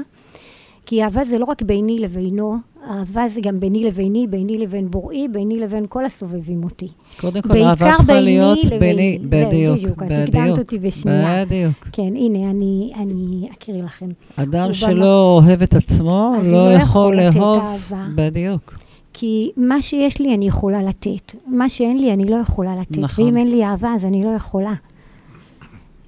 [0.85, 5.27] כי אהבה זה לא רק ביני לבינו, אהבה זה גם ביני לביני, ביני לבין בוראי,
[5.27, 6.87] ביני לבין כל הסובבים אותי.
[7.19, 10.27] קודם כל, אהבה צריכה להיות ביני, בדיוק, בדיוק, את בדיוק.
[10.27, 11.45] הקדמת אותי בשנייה.
[11.45, 11.87] בדיוק.
[11.91, 14.09] כן, הנה, אני, אני אקריא לכם.
[14.35, 17.91] אדם שלא אוהב את עצמו, לא לא יכול לאהוב.
[18.15, 18.79] בדיוק.
[19.13, 23.25] כי מה שיש לי אני יכולה לתת, מה שאין לי אני לא יכולה לתת, נכון.
[23.25, 24.73] ואם אין לי אהבה אז אני לא יכולה.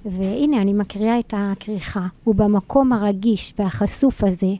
[0.04, 4.54] והנה אני מקריאה את הכריכה, ובמקום הרגיש והחשוף הזה,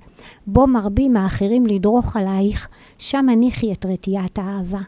[0.46, 4.80] בו מרבים האחרים לדרוך עלייך, שם הניחי את רתיעת האהבה.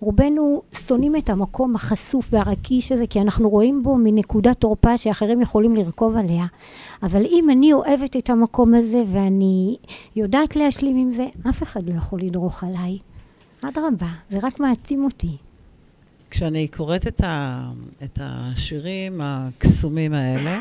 [0.00, 5.76] רובנו שונאים את המקום החשוף והרגיש הזה, כי אנחנו רואים בו מנקודת תורפה שאחרים יכולים
[5.76, 6.46] לרכוב עליה.
[7.02, 9.76] אבל אם אני אוהבת את המקום הזה ואני
[10.16, 12.98] יודעת להשלים עם זה, אף אחד לא יכול לדרוך עליי.
[13.64, 15.36] אדרבה, זה רק מעצים אותי.
[16.30, 17.64] כשאני קוראת את, ה,
[18.04, 20.58] את השירים הקסומים האלה,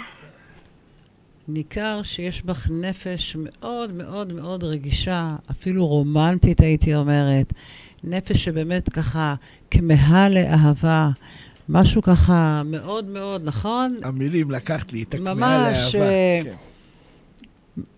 [1.48, 7.54] ניכר שיש בך נפש מאוד מאוד מאוד רגישה, אפילו רומנטית הייתי אומרת.
[8.04, 9.36] נפש שבאמת ככה
[9.72, 11.10] כמהה לאהבה.
[11.70, 13.98] משהו ככה מאוד מאוד, נכון?
[14.04, 16.10] המילים, לקחת לי את הכמהה ממש, לאהבה.
[16.10, 16.54] אה, כן.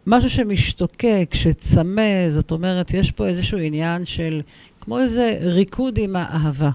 [0.07, 4.41] משהו שמשתוקק, שצמא, זאת אומרת, יש פה איזשהו עניין של,
[4.81, 6.69] כמו איזה ריקוד עם האהבה.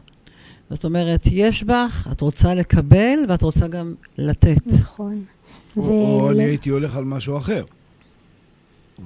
[0.71, 4.67] זאת אומרת, יש בך, את רוצה לקבל ואת רוצה גם לתת.
[4.67, 5.25] נכון.
[5.77, 7.65] או- ו- או אני ל- הייתי הולך על משהו אחר.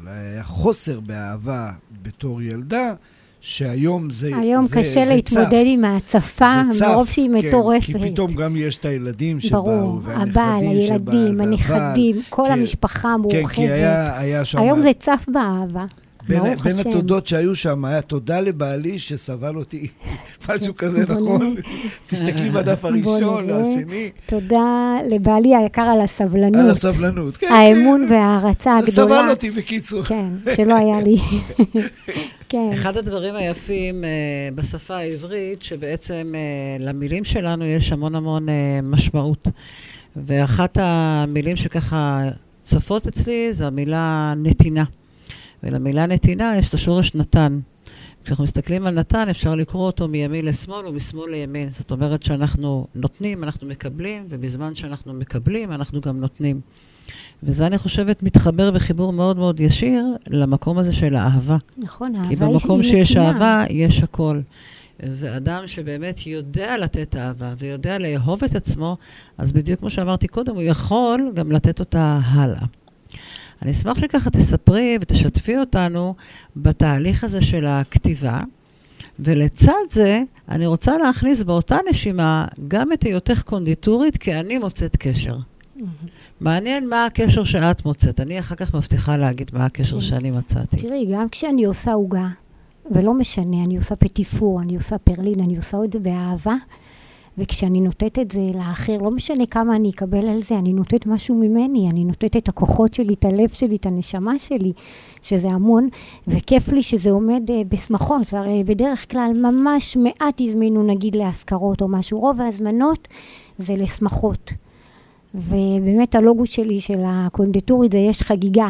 [0.00, 1.70] אולי היה חוסר באהבה
[2.02, 2.94] בתור ילדה,
[3.40, 5.62] שהיום זה היום זה, קשה זה להתמודד צף.
[5.66, 7.86] עם ההצפה, צף, מרוב שהיא כן, מטורפת.
[7.86, 11.40] כי פתאום גם יש את הילדים שבאו, ברור, הבעל, הילדים.
[11.40, 13.50] הנכדים, כל כן, המשפחה כן, המורחבת.
[13.54, 14.58] כי היה, היה שם...
[14.58, 15.84] היום זה צף באהבה.
[16.28, 16.72] בין, בין.
[16.80, 19.88] התודות שהיו שם, היה תודה לבעלי שסבל אותי,
[20.48, 21.56] משהו כזה, נכון?
[22.06, 23.50] תסתכלי בדף הראשון.
[23.50, 26.60] השני, תודה לבעלי היקר על הסבלנות.
[26.60, 27.36] על הסבלנות.
[27.36, 28.14] כן, האמון כן.
[28.14, 28.92] וההערצה הגדולה.
[28.92, 30.02] סבל אותי בקיצור.
[30.02, 31.16] כן, שלא היה לי.
[32.48, 32.70] כן.
[32.72, 34.08] אחד הדברים היפים אה,
[34.54, 39.48] בשפה העברית, שבעצם אה, למילים שלנו יש המון המון אה, משמעות.
[40.16, 42.22] ואחת המילים שככה
[42.62, 44.84] צפות אצלי זה המילה נתינה.
[45.64, 47.58] ולמילה נתינה יש את השורש נתן.
[48.24, 51.68] כשאנחנו מסתכלים על נתן, אפשר לקרוא אותו מימין לשמאל ומשמאל לימין.
[51.78, 56.60] זאת אומרת שאנחנו נותנים, אנחנו מקבלים, ובזמן שאנחנו מקבלים, אנחנו גם נותנים.
[57.42, 61.56] וזה, אני חושבת, מתחבר בחיבור מאוד מאוד ישיר למקום הזה של האהבה.
[61.76, 63.32] נכון, האהבה כי היא במקום היא שיש נתינה.
[63.32, 64.40] אהבה, יש הכל.
[65.00, 68.96] ואדם שבאמת יודע לתת אהבה ויודע לאהוב את עצמו,
[69.38, 72.64] אז בדיוק כמו שאמרתי קודם, הוא יכול גם לתת אותה הלאה.
[73.62, 76.14] אני אשמח שככה תספרי ותשתפי אותנו
[76.56, 78.40] בתהליך הזה של הכתיבה,
[79.18, 85.36] ולצד זה, אני רוצה להכניס באותה נשימה גם את היותך קונדיטורית, כי אני מוצאת קשר.
[86.40, 88.20] מעניין מה הקשר שאת מוצאת.
[88.20, 90.76] אני אחר כך מבטיחה להגיד מה הקשר שאני מצאתי.
[90.76, 92.28] תראי, גם כשאני עושה עוגה,
[92.90, 96.54] ולא משנה, אני עושה פטיפור, אני עושה פרלין, אני עושה את זה באהבה,
[97.38, 101.34] וכשאני נותנת את זה לאחר, לא משנה כמה אני אקבל על זה, אני נותנת משהו
[101.34, 104.72] ממני, אני נותנת את הכוחות שלי, את הלב שלי, את הנשמה שלי,
[105.22, 105.88] שזה המון,
[106.28, 108.32] וכיף לי שזה עומד uh, בשמחות.
[108.32, 113.08] הרי בדרך כלל ממש מעט הזמינו נגיד להשכרות או משהו, רוב ההזמנות
[113.58, 114.52] זה לשמחות.
[115.34, 118.68] ובאמת הלוגו שלי, של הקונדיטורית, זה יש חגיגה.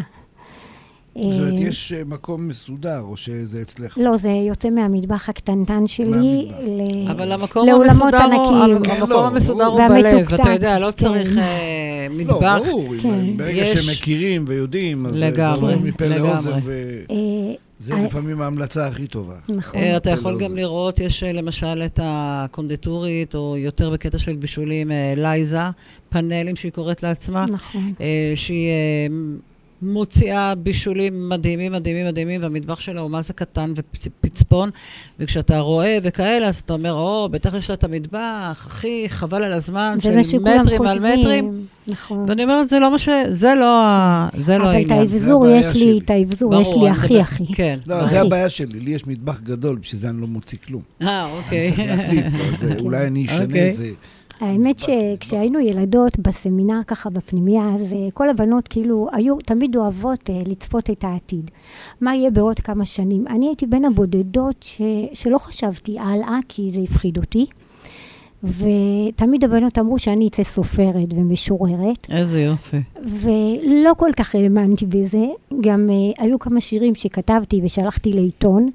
[1.21, 3.97] זאת אומרת, אה, יש אה, מקום מסודר, או שזה אצלך?
[3.97, 6.05] לא, זה יוצא מהמטבח הקטנטן שלי.
[6.07, 6.57] מהמטבח.
[6.63, 8.83] ל- אבל המקום לאולמות ענקיים.
[8.83, 9.89] כן, המקום לא, המסודר הוא ברור.
[10.01, 10.91] בלב, אתה יודע, לא כן.
[10.91, 11.43] צריך אה,
[12.09, 12.57] לא, מטבח.
[12.67, 13.37] ברור, אם- כן.
[13.37, 16.05] ברגע יש- שהם מכירים ויודעים, אז זה- זה עובר מפה.
[16.07, 16.59] לאוזן, אה,
[17.79, 19.35] וזה אה, לפעמים ההמלצה הכי טובה.
[19.55, 19.79] נכון.
[19.79, 20.55] אה, אתה יכול לא גם זה.
[20.55, 25.59] לראות, יש אה, למשל את הקונדיטורית, או יותר בקטע של בישולים, אה, לייזה,
[26.09, 27.93] פאנלים שהיא קוראת לעצמה, נכון.
[28.01, 29.07] אה, שהיא אה,
[29.85, 34.69] מוציאה בישולים מדהימים, מדהימים, מדהימים, והמטבח שלה הוא מה זה קטן ופצפון,
[35.19, 39.53] וכשאתה רואה וכאלה, אז אתה אומר, או, בטח יש לה את המטבח, אחי, חבל על
[39.53, 40.45] הזמן, של מטרים
[40.87, 41.15] על מטרים.
[41.45, 41.65] חושבים.
[41.87, 42.25] נכון.
[42.27, 43.09] ואני אומרת, זה לא מה ש...
[43.29, 44.99] זה לא, ה- זה לא אבל את העניין.
[44.99, 45.99] האבזור יש לי.
[46.05, 47.45] את האבזור יש לי אני הכי הכי.
[47.53, 47.79] כן.
[47.87, 48.05] לא.
[48.05, 50.81] זה הבעיה שלי, לי יש מטבח גדול, בשביל זה אני לא מוציא כלום.
[51.01, 51.67] אה, אני אוקיי.
[51.69, 52.25] צריך להחליף,
[52.63, 53.69] אה, אולי אני אשנה אוקיי.
[53.69, 53.89] את זה.
[54.39, 60.41] האמת שכשהיינו ילדות בסמינר ככה בפנימייה, אז אה, כל הבנות כאילו היו תמיד אוהבות אה,
[60.45, 61.51] לצפות את העתיד.
[62.01, 63.27] מה יהיה בעוד כמה שנים?
[63.27, 64.81] אני הייתי בין הבודדות ש,
[65.13, 67.45] שלא חשבתי הלאה, כי זה הפחיד אותי.
[68.43, 72.77] ותמיד הבנות אמרו שאני אצא סופרת ומשוררת, איזה יופי.
[73.03, 75.25] ולא כל כך האמנתי בזה.
[75.61, 78.65] גם uh, היו כמה שירים שכתבתי ושלחתי לעיתון,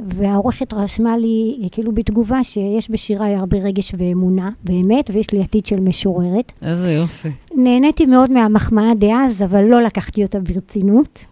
[0.00, 5.66] והעורכת רשמה לי אה, כאילו בתגובה שיש בשיריי הרבה רגש ואמונה, באמת, ויש לי עתיד
[5.66, 6.52] של משוררת.
[6.62, 7.28] איזה יופי.
[7.54, 11.24] נהניתי מאוד מהמחמאה דאז, אבל לא לקחתי אותה ברצינות.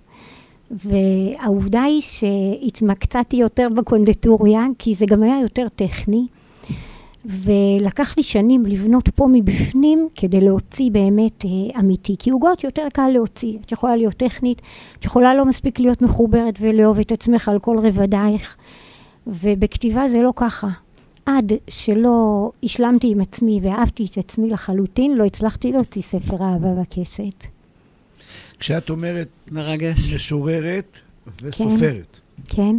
[0.70, 6.26] והעובדה היא שהתמקצעתי יותר בקונדטוריה, כי זה גם היה יותר טכני.
[7.24, 12.16] ולקח לי שנים לבנות פה מבפנים כדי להוציא באמת אה, אמיתי.
[12.18, 13.58] כי עוגות יותר קל להוציא.
[13.66, 14.62] את יכולה להיות טכנית,
[14.98, 18.56] את יכולה לא מספיק להיות מחוברת ולאהוב את עצמך על כל רבדייך.
[19.26, 20.68] ובכתיבה זה לא ככה.
[21.26, 27.46] עד שלא השלמתי עם עצמי ואהבתי את עצמי לחלוטין, לא הצלחתי להוציא ספר אהבה בכסת.
[28.58, 30.14] כשאת אומרת מרגש.
[30.14, 30.98] משוררת
[31.42, 32.20] וסופרת.
[32.48, 32.76] כן?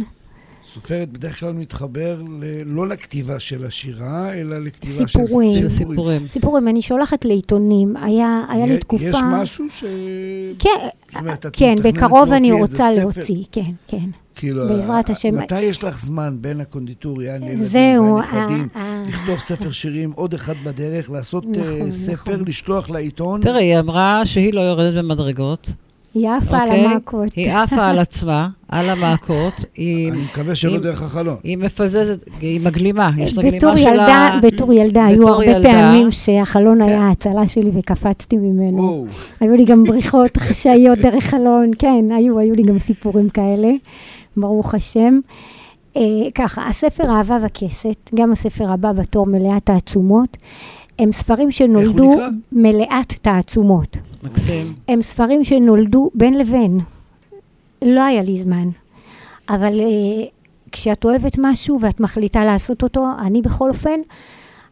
[0.76, 5.58] סופרת בדרך כלל מתחבר ל- לא לכתיבה של השירה, אלא לכתיבה סיפורים.
[5.58, 5.90] של סיפורים.
[5.94, 6.28] סיפורים.
[6.28, 7.96] סיפורים, אני שולחת לעיתונים.
[7.96, 9.04] היה, היה לי יה- תקופה...
[9.04, 9.84] יש משהו ש...
[10.58, 10.68] כן,
[11.08, 13.32] זאת אומרת, כן, בקרוב אני רוצה להוציא, ספר?
[13.52, 14.04] כן, כן.
[14.34, 15.38] כאילו, בעזרת השם.
[15.38, 20.54] מתי יש לך זמן בין הקונדיטוריה, זהו, והנכדים, ה- ה- לכתוב ספר שירים, עוד אחד
[20.64, 22.48] בדרך, לעשות אה, נכון, ספר, נכון.
[22.48, 23.40] לשלוח לעיתון?
[23.40, 25.70] תראי, היא אמרה שהיא לא יורדת במדרגות,
[26.16, 26.86] היא עפה על אוקיי?
[26.86, 27.28] המכות.
[27.36, 30.12] היא עפה על עצמה, על המעקות, היא...
[30.12, 31.36] אני מקווה שלא אם- דרך החלון.
[31.44, 34.40] היא מפזזת, היא מגלימה, יש לה גלימה של ילדה, ה...
[34.42, 35.68] בתור ילדה, היו הרבה ילדה.
[35.72, 36.82] פעמים שהחלון כן.
[36.88, 38.76] היה ההצלה שלי וקפצתי ממנו.
[38.82, 39.06] וואו,
[39.40, 43.70] היו לי גם בריחות חשאיות דרך חלון, כן, היו, היו לי גם סיפורים כאלה,
[44.36, 45.18] ברוך השם.
[45.96, 46.02] אה,
[46.34, 50.36] ככה, הספר אהבה וכסת, גם הספר הבא בתור מלאת תעצומות,
[50.98, 52.14] הם ספרים שנולדו?
[52.52, 53.96] מלאת תעצומות.
[54.26, 54.74] מקסים.
[54.88, 56.80] הם ספרים שנולדו בין לבין.
[57.82, 58.68] לא היה לי זמן.
[59.48, 60.26] אבל אה,
[60.72, 64.00] כשאת אוהבת משהו ואת מחליטה לעשות אותו, אני בכל אופן,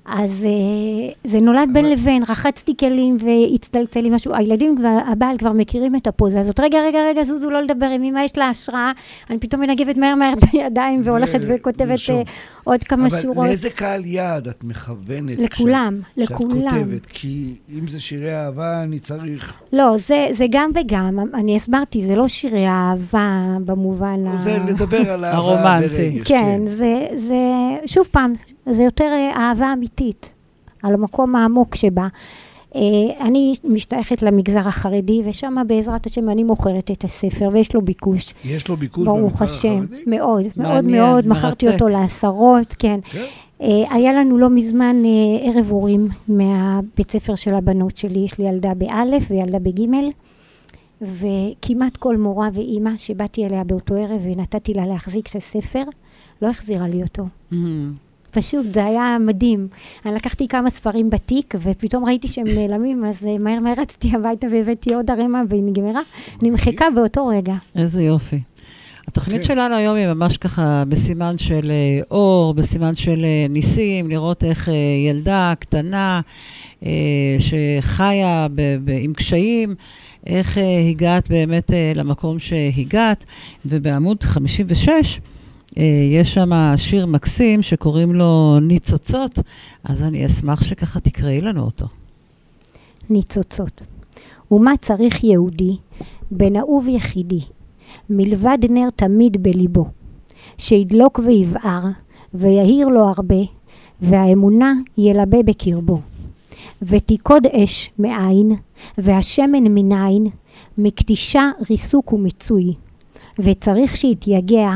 [0.07, 4.35] אז אה, זה נולד בין לבין, רחצתי כלים והצטלצל לי משהו.
[4.35, 6.61] הילדים והבעל כבר מכירים את הפוזה הזאת.
[6.61, 8.93] רגע, רגע, רגע, זוזו, לא לדבר, עם אמא יש לה השראה.
[9.31, 11.99] אני פתאום מנגבת מהר מהר את הידיים והולכת ו- וכותבת.
[12.11, 12.23] אה,
[12.65, 13.37] עוד כמה שורות.
[13.37, 15.39] אבל לאיזה קהל יעד את מכוונת?
[15.39, 16.69] לכולם, כשאת- לכולם.
[16.69, 17.07] כשאת כותבת?
[17.07, 19.55] כי אם זה שירי אהבה, אני צריך...
[19.73, 21.19] לא, זה, זה גם וגם.
[21.35, 23.31] אני הסברתי, זה לא שירי אהבה
[23.65, 24.37] במובן ה...
[24.37, 25.79] זה לדבר על אהבה.
[25.83, 26.29] ורגש.
[26.29, 27.35] כן, זה, זה,
[27.87, 28.33] שוב פעם,
[28.71, 30.33] זה יותר אה, אהבה אמיתית,
[30.83, 32.09] על המקום העמוק שבה.
[32.75, 32.81] אה,
[33.21, 38.35] אני משתייכת למגזר החרדי, ושם בעזרת השם אני מוכרת את הספר, ויש לו ביקוש.
[38.45, 40.03] יש לו ביקוש ברוך במגזר השם, החרדי?
[40.07, 41.69] מאוד, מאוד מעניין, מאוד, מכרתי.
[41.69, 43.01] אותו לעשרות, כן.
[43.03, 43.25] כן.
[43.62, 44.97] אה, היה לנו לא מזמן
[45.43, 50.11] ערב הורים מהבית ספר של הבנות שלי, יש לי ילדה באלף וילדה בגימל,
[51.03, 55.83] וכמעט כל מורה ואימא שבאתי אליה באותו ערב ונתתי לה להחזיק את הספר,
[56.43, 57.25] לא החזירה לי אותו.
[58.35, 59.66] פשוט, זה היה מדהים.
[60.07, 64.47] אני לקחתי כמה ספרים בתיק, ופתאום ראיתי שהם נעלמים, אז אה, מהר מהר רצתי הביתה
[64.53, 66.01] והבאתי עוד ערימה, והיא נגמרה.
[66.43, 67.55] נמחקה באותו רגע.
[67.76, 68.41] איזה יופי.
[69.09, 69.55] התוכנית כן.
[69.55, 74.70] שלנו היום היא ממש ככה בסימן של אה, אור, בסימן של אה, ניסים, לראות איך
[75.09, 76.20] ילדה קטנה
[77.39, 79.74] שחיה ב- ב- עם קשיים,
[80.26, 80.59] איך
[80.91, 83.24] הגעת באמת למקום שהגעת,
[83.66, 85.01] ובעמוד 56 אה,
[86.12, 89.39] יש שם שיר מקסים שקוראים לו ניצוצות,
[89.85, 91.87] אז אני אשמח שככה תקראי לנו אותו.
[93.11, 93.81] ניצוצות.
[94.51, 95.77] ומה צריך יהודי,
[96.31, 97.41] בן אהוב יחידי,
[98.11, 99.87] מלבד נר תמיד בליבו,
[100.59, 101.83] שידלוק ויבער,
[102.35, 103.43] ויהיר לו הרבה,
[104.01, 106.01] והאמונה ילבה בקרבו.
[106.83, 108.57] ותיכוד אש מאין,
[108.99, 110.27] והשמן מנין,
[110.79, 112.75] מקדישה ריסוק ומיצוי.
[113.39, 114.70] וצריך שיתייגע,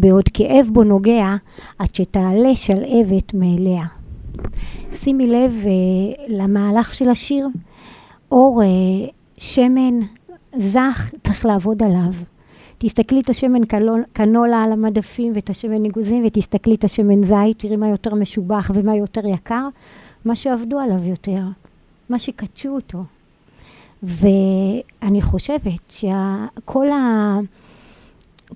[0.00, 1.36] בעוד כאב בו נוגע,
[1.78, 3.84] עד שתעלה שלהבת מאליה.
[4.92, 7.48] שימי לב אה, למהלך של השיר,
[8.32, 8.66] אור, אה,
[9.38, 10.00] שמן,
[10.56, 12.12] זך, צריך לעבוד עליו.
[12.78, 13.60] תסתכלי את השמן
[14.12, 18.96] קנולה על המדפים ואת השמן אגוזים ותסתכלי את השמן זית, תראי מה יותר משובח ומה
[18.96, 19.68] יותר יקר,
[20.24, 21.42] מה שעבדו עליו יותר,
[22.08, 23.04] מה שקדשו אותו.
[24.02, 27.38] ואני חושבת שכל ה...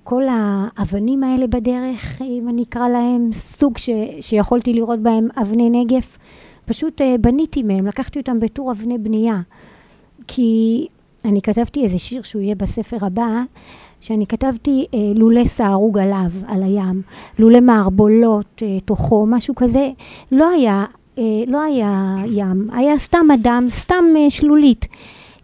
[0.03, 3.89] כל האבנים האלה בדרך, אם אני אקרא להם סוג ש,
[4.21, 6.17] שיכולתי לראות בהם אבני נגף,
[6.65, 9.41] פשוט אה, בניתי מהם, לקחתי אותם בתור אבני בנייה.
[10.27, 10.87] כי
[11.25, 13.43] אני כתבתי איזה שיר שהוא יהיה בספר הבא,
[14.01, 17.01] שאני כתבתי אה, לולי סהרוג עליו, על הים,
[17.39, 19.91] לולי מערבולות אה, תוכו, משהו כזה.
[20.31, 20.85] לא היה,
[21.17, 24.87] אה, לא היה ים, היה סתם אדם, סתם שלולית.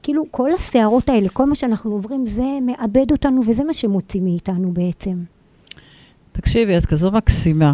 [0.03, 4.71] כאילו כל הסערות האלה, כל מה שאנחנו עוברים, זה מאבד אותנו וזה מה שמוציא מאיתנו
[4.71, 5.23] בעצם.
[6.31, 7.73] תקשיבי, את כזו מקסימה,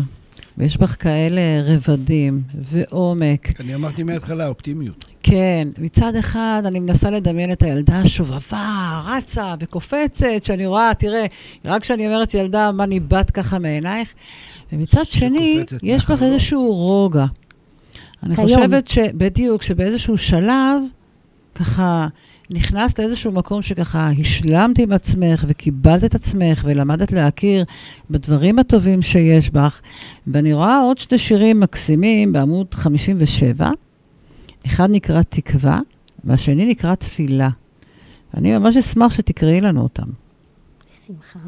[0.57, 3.61] ויש בך כאלה רבדים ועומק.
[3.61, 5.05] אני אמרתי מההתחלה, אופטימיות.
[5.23, 11.25] כן, מצד אחד אני מנסה לדמיין את הילדה השובבה, רצה וקופצת, שאני רואה, תראה,
[11.65, 14.13] רק כשאני אומרת ילדה, מה ניבט ככה מעינייך,
[14.73, 16.23] ומצד שני, יש בך.
[16.23, 17.25] איזשהו רוגע.
[18.23, 18.47] אני כיום.
[18.47, 20.81] חושבת שבדיוק, שבאיזשהו שלב,
[21.55, 22.07] ככה,
[22.53, 27.65] נכנסת לאיזשהו מקום שככה השלמת עם עצמך וקיבלת את עצמך ולמדת להכיר
[28.09, 29.81] בדברים הטובים שיש בך.
[30.27, 33.69] ואני רואה עוד שני שירים מקסימים בעמוד 57.
[34.65, 35.79] אחד נקרא תקווה,
[36.23, 37.49] והשני נקרא תפילה.
[38.37, 40.07] אני ממש אשמח שתקראי לנו אותם.
[41.03, 41.39] בשמחה.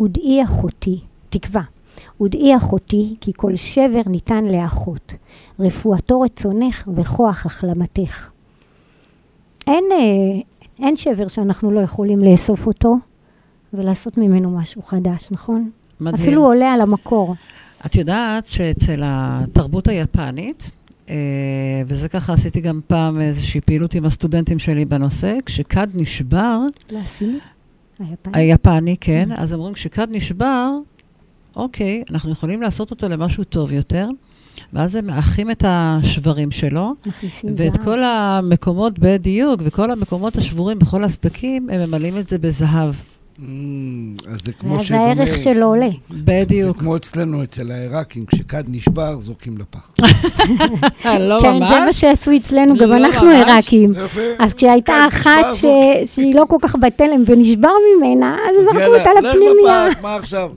[0.00, 1.00] ודעי אחותי,
[1.30, 1.62] תקווה,
[2.20, 5.12] ודעי אחותי, כי כל שבר ניתן לאחות,
[5.58, 8.28] רפואתו רצונך וכוח החלמתך.
[9.66, 10.40] אין, אה,
[10.86, 12.94] אין שבר שאנחנו לא יכולים לאסוף אותו
[13.72, 15.70] ולעשות ממנו משהו חדש, נכון?
[16.00, 16.22] מדהים.
[16.22, 17.34] אפילו עולה על המקור.
[17.86, 20.70] את יודעת שאצל התרבות היפנית,
[21.08, 21.14] אה,
[21.86, 26.58] וזה ככה עשיתי גם פעם איזושהי פעילות עם הסטודנטים שלי בנושא, כשכד נשבר,
[26.88, 27.38] עשינו?
[27.98, 28.32] היפני?
[28.32, 30.70] היפני, כן, אז אומרים, כשכד נשבר,
[31.56, 34.08] אוקיי, אנחנו יכולים לעשות אותו למשהו טוב יותר,
[34.72, 36.92] ואז הם מאחים את השברים שלו,
[37.44, 37.84] ואת זהב.
[37.84, 42.94] כל המקומות בדיוק, וכל המקומות השבורים בכל הסדקים, הם ממלאים את זה בזהב.
[43.38, 43.42] Mm,
[44.28, 45.04] אז זה כמו שדומה...
[45.04, 45.88] הערך שלו עולה.
[46.10, 46.78] זה בדיוק.
[46.78, 49.90] כמו אצלנו, אצל העיראקים, כשכד נשבר, זורקים לפח.
[51.04, 52.00] לא כן, זה מה ממש.
[52.00, 53.36] שעשו אצלנו, גם לא אנחנו ממש.
[53.46, 53.92] עיראקים.
[54.38, 55.44] אז כשהייתה אחת.
[56.04, 59.10] שהיא לא כל כך בתלם ונשבר ממנה, אז אז זרקו יאללה, אותה.
[59.20, 60.50] לפח, מה עכשיו?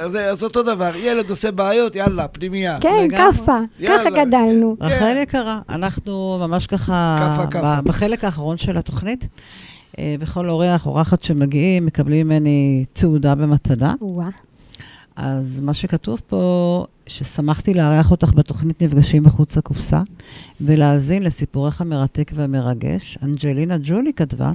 [0.00, 2.78] אז זה- אז אותו דבר, ילד עושה בעיות, יאללה, פנימייה.
[2.80, 2.88] כן.
[3.10, 3.58] כאפה.
[3.88, 4.76] ככה גדלנו.
[4.80, 7.16] רחל יקרה, אנחנו ממש ככה,
[7.84, 9.26] בחלק האחרון של התוכנית,
[9.98, 13.94] אה, וכל אורח, אורחת שמגיעים, מקבלים ממני תעודה במתנה.
[15.16, 20.00] אז מה שכתוב פה, ששמחתי לארח אותך בתוכנית נפגשים מחוץ לקופסה,
[20.60, 23.18] ולהאזין לסיפורך המרתק והמרגש.
[23.22, 24.52] אנג'לינה ג'ולי כתבה,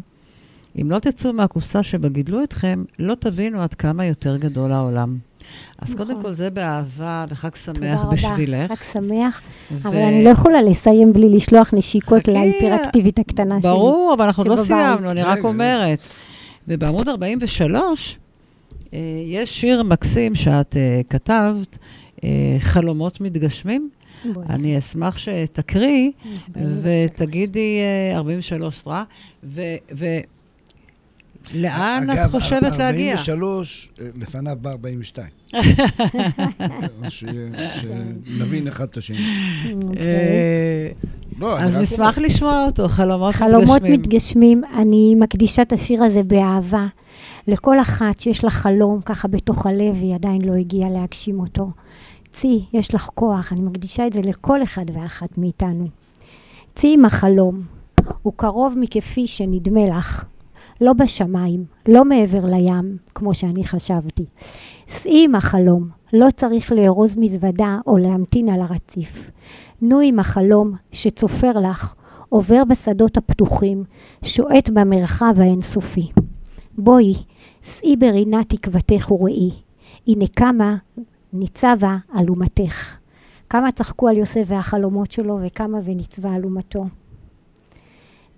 [0.82, 5.18] אם לא תצאו מהקופסה שבה גידלו אתכם, לא תבינו עד כמה יותר גדול העולם.
[5.80, 6.06] אז נכון.
[6.08, 8.12] קודם כל זה באהבה וחג תודה שמח רבה.
[8.14, 8.72] בשבילך.
[8.72, 9.42] רק שמח.
[9.72, 13.72] ו- אבל אני לא יכולה לסיים בלי לשלוח נשיקות חכי, להיפראקטיבית הקטנה שלי.
[13.72, 14.64] ברור, אבל אנחנו לא.
[14.64, 16.00] סיימנו, אני רק אומרת.
[16.68, 18.18] ובעמוד 43,
[18.94, 21.78] אה, יש שיר מקסים שאת אה, כתבת,
[22.24, 22.30] אה,
[22.60, 23.90] חלומות מתגשמים.
[24.34, 24.46] בואי.
[24.50, 26.12] אני אשמח שתקריאי
[26.58, 26.80] 43.
[26.84, 27.80] ותגידי,
[28.14, 29.04] אה, 43, את רואה?
[29.44, 29.62] ו...
[29.98, 30.20] ו-
[31.54, 33.12] לאן אגב, את חושבת להגיע?
[33.12, 35.28] 43, אה, לפניו בא 42.
[37.10, 37.24] ש-
[37.82, 39.18] שנבין אחד את השני.
[39.84, 40.94] אוקיי.
[41.40, 44.00] לא, אז נשמח לשמוע אותו, חלומות חלומות מתגשמים.
[44.00, 46.88] מתגשמים, אני מקדישה את השיר הזה באהבה.
[47.48, 51.72] לכל אחת שיש לה חלום ככה בתוך הלב, והיא עדיין לא הגיעה להגשים אותו.
[52.32, 55.88] צי, יש לך כוח, אני מקדישה את זה לכל אחד ואחת מאיתנו.
[56.76, 57.62] צי עם החלום,
[58.22, 60.26] הוא קרוב מכפי שנדמה לך.
[60.82, 64.26] לא בשמיים, לא מעבר לים, כמו שאני חשבתי.
[64.88, 69.32] סעי עם החלום, לא צריך לארוז מזוודה או להמתין על הרציף.
[69.82, 71.96] נו עם החלום שצופר לך,
[72.30, 73.84] עובר בשדות הפתוחים,
[74.24, 76.12] שועט במרחב האינסופי.
[76.78, 77.14] בואי,
[77.64, 79.52] סעי ברינת תקוותך וראי,
[80.08, 80.76] הנה קמה,
[81.34, 82.96] ניצבה אלומתך.
[83.50, 86.86] כמה צחקו על יוסף והחלומות שלו, וכמה וניצבה אלומתו.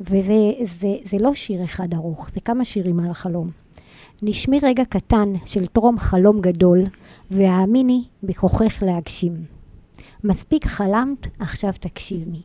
[0.01, 3.49] וזה זה, זה לא שיר אחד ארוך, זה כמה שירים על החלום.
[4.21, 6.83] נשמי רגע קטן של טרום חלום גדול,
[7.31, 9.33] והאמיני בכוחך להגשים.
[10.23, 12.41] מספיק חלמת, עכשיו תקשיבי.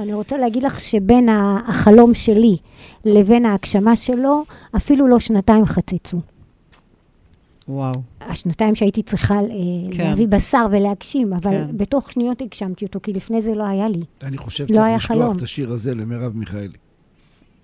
[0.00, 1.28] אני רוצה להגיד לך שבין
[1.68, 2.56] החלום שלי
[3.04, 4.44] לבין ההגשמה שלו,
[4.76, 6.18] אפילו לא שנתיים חצצו.
[7.68, 7.92] וואו.
[8.20, 9.40] השנתיים שהייתי צריכה אה,
[9.92, 10.04] כן.
[10.04, 11.76] להביא בשר ולהגשים, אבל כן.
[11.76, 14.00] בתוך שניות הגשמתי אותו, כי לפני זה לא היה לי.
[14.22, 15.36] אני חושב לא שצריך היה לשלוח חלום.
[15.36, 16.68] את השיר הזה למרב מיכאלי.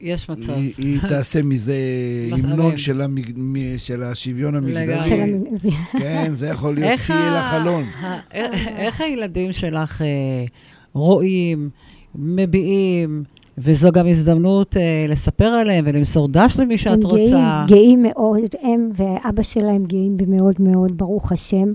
[0.00, 0.52] יש מצב.
[0.52, 1.76] היא- היא תעשה מזה.
[2.32, 3.36] המנון של המג-
[3.76, 4.54] של השוויון.
[4.54, 5.32] המגדרי.
[5.92, 7.84] כן, זה יכול להיות איך צי ה- לחלון.
[8.76, 10.06] איך הילדים שלך אה,
[10.92, 11.70] רואים,
[12.14, 13.24] מביעים,
[13.60, 17.64] וזו גם הזדמנות אה, לספר עליהם ולמסור דש למי שאת הם גאים, רוצה.
[17.68, 21.72] גאים מאוד, הם ואבא שלהם גאים במאוד מאוד, ברוך השם.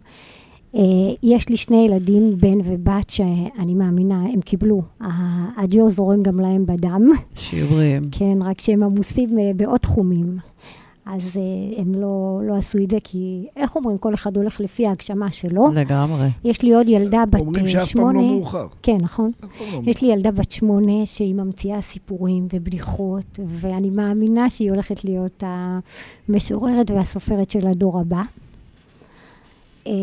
[0.75, 0.81] אה,
[1.23, 4.81] יש לי שני ילדים, בן ובת, שאני מאמינה, הם קיבלו.
[5.01, 8.01] ה- הג'ו זורם גם להם בדם, שיהיו בריאים.
[8.11, 10.37] כן, רק שהם עמוסים אה, בעוד תחומים.
[11.05, 14.87] אז אה, הם לא, לא עשו את זה, כי איך אומרים, כל אחד הולך לפי
[14.87, 15.61] ההגשמה שלו.
[15.73, 16.27] לגמרי.
[16.43, 18.19] יש לי עוד ילדה בת אומרים אה, שאף פעם שמונה.
[18.19, 18.67] לא מאוחר.
[18.81, 19.31] כן, נכון.
[19.41, 19.81] לא.
[19.83, 25.43] יש לי ילדה בת שמונה שהיא ממציאה סיפורים ובדיחות, ואני מאמינה שהיא הולכת להיות
[26.29, 28.21] המשוררת והסופרת של הדור הבא.
[29.87, 29.93] אה,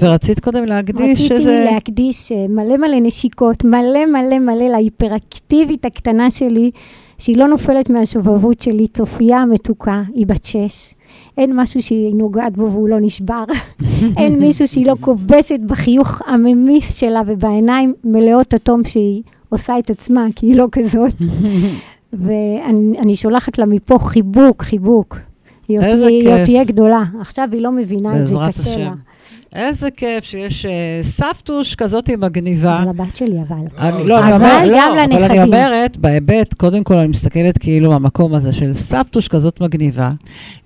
[0.00, 1.68] ורצית קודם להקדיש רציתי איזה...
[1.72, 6.70] להקדיש אה, מלא מלא נשיקות, מלא מלא מלא להיפראקטיבית הקטנה שלי,
[7.18, 10.94] שהיא לא נופלת מהשובבות שלי, צופיה המתוקה, היא בת שש.
[11.38, 13.44] אין משהו שהיא נוגעת בו והוא לא נשבר.
[14.16, 20.26] אין מישהו שהיא לא כובשת בחיוך הממיס שלה ובעיניים מלאות התום שהיא עושה את עצמה,
[20.36, 21.14] כי היא לא כזאת.
[22.12, 25.16] ואני אני שולחת לה מפה חיבוק, חיבוק.
[25.68, 25.84] היא עוד
[26.44, 27.02] תהיה- גדולה.
[27.20, 28.92] עכשיו היא לא מבינה את זה, קשה לה.
[29.56, 32.78] איזה כיף שיש אה, סבתוש כזאת מגניבה.
[32.80, 33.56] זה לבת שלי, אבל.
[33.78, 35.42] אני, לא, לא, אני אבל אומר, גם לא, אבל אני לנכדים.
[35.42, 40.10] אומרת, בהיבט, קודם כל אני מסתכלת כאילו מהמקום הזה של סבתוש כזאת מגניבה,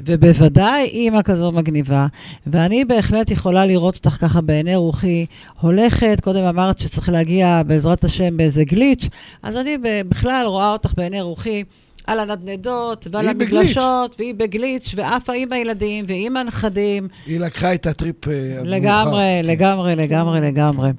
[0.01, 2.07] ובוודאי אימא כזו מגניבה,
[2.47, 5.27] ואני בהחלט יכולה לראות אותך ככה בעיני רוחי
[5.61, 9.09] הולכת, קודם אמרת שצריך להגיע בעזרת השם באיזה גליץ',
[9.43, 9.77] אז אני
[10.09, 11.63] בכלל רואה אותך בעיני רוחי.
[12.07, 13.29] על הנדנדות ועל.
[13.29, 17.09] המגלשות, והיא בגליץ', ועפה עם הילדים ועם הנכדים.
[17.27, 18.63] היא לקחה את הטריפ אה, המאוחר.
[18.71, 20.91] לגמרי, לגמרי, לגמרי, לגמרי.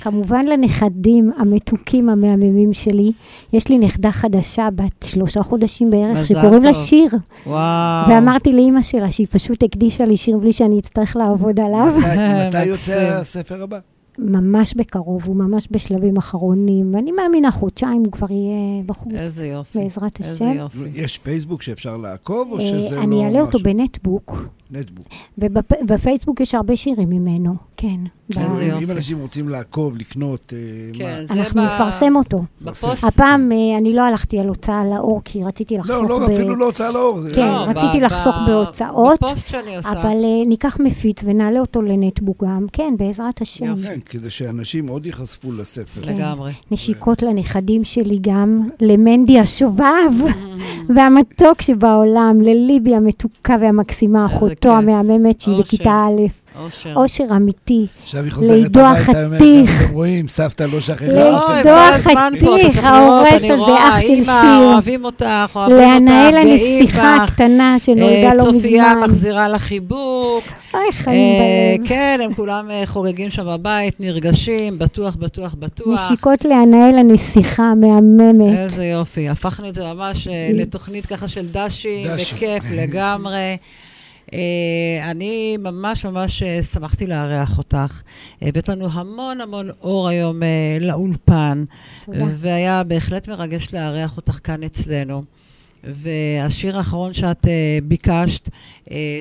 [0.00, 3.12] כמובן לנכדים המתוקים המהממים שלי,
[3.52, 6.74] יש לי נכדה חדשה בת שלושה חודשים בערך, שקוראים לה.
[6.74, 7.08] שיר.
[7.46, 8.08] וואו.
[8.10, 11.94] ואמרתי לאימא שלה שהיא פשוט הקדישה לי שיר בלי שאני אצטרך לעבוד עליו.
[12.48, 13.16] מתי- יוצא.
[13.20, 13.78] הספר הבא?
[14.18, 16.96] ממש בקרוב, הוא ממש בשלבים אחרונים.
[16.96, 19.78] אני מאמינה חוצ'יים הוא כבר יהיה בחוץ, איזה יופי.
[19.78, 20.58] בעזרת איזה השם.
[20.58, 20.78] יופי.
[20.94, 23.64] יש פייסבוק שאפשר לעקוב, או אה, שזה לא אני אעלה אותו משהו?
[23.64, 24.36] בנטבוק,
[24.72, 25.06] נטבוק.
[25.38, 28.00] ובפייסבוק יש הרבה שירים ממנו, כן.
[28.38, 31.40] איזה אם- אנשים רוצים לעקוב, לקנות, אה, כן, מה?
[31.40, 32.44] אנחנו נפרסם אותו.
[33.02, 36.30] הפעם אה, אני לא הלכתי על הוצאה לאור, כי רציתי לחסוך לא, לא, ב...
[36.30, 37.18] אפילו לא הוצאה לאור.
[37.34, 39.92] כן, לא, רציתי לחסוך ב- בהוצאות, בפוסט שאני עושה.
[39.92, 43.74] אבל אה, ניקח מפיץ ונעלה אותו לנטבוק גם, כן, בעזרת השם.
[43.82, 46.02] כן, כדי שאנשים עוד ייחשפו לספר.
[46.02, 46.16] כן.
[46.16, 46.52] לגמרי.
[46.70, 50.12] נשיקות לנכדים שלי גם, למנדי השובב,
[50.96, 54.88] והמתוק שבעולם, לליבי המתוקה והמקסימה, איזה אחותו כיף.
[54.88, 55.64] המהממת שהיא אושר.
[55.64, 56.94] בכיתה א', אושר.
[56.96, 57.86] אושר אמיתי.
[58.02, 59.82] עכשיו היא חוזרת לעידו הביתה, היא אומרת, החתיך.
[59.82, 64.72] אתם רואים, סבתא לא שכחה לעידו החתיך, העורף הזה, אח של שיר.
[64.72, 67.16] אוהבים אותך, אוהבים אותך, לענאל גאים הנסיכה.
[67.16, 69.00] הקטנה שנולדה אה, לא צופיה מזמן.
[69.04, 70.44] מחזירה לה חיבוק.
[70.74, 71.88] אוי, חיים אה, בלב.
[71.88, 76.00] כן, הם כולם אה, חוגגים שם בבית, נרגשים, בטוח, בטוח, בטוח.
[76.10, 78.58] נשיקות לענאל הנסיכה המהממת.
[78.58, 79.28] איזה יופי.
[79.28, 82.08] הפכנו את זה ממש לתוכנית ככה של דשים.
[82.18, 83.56] וכיף לגמרי.
[84.32, 88.02] אה, אני ממש ממש אה, שמחתי לארח אותך.
[88.42, 91.64] הבאת לנו המון המון אור היום אה, לאולפן,
[92.06, 92.24] תודה.
[92.32, 95.24] והיה בהחלט מרגש לארח אותך כאן אצלנו.
[95.84, 97.46] והשיר האחרון שאת
[97.84, 98.48] ביקשת,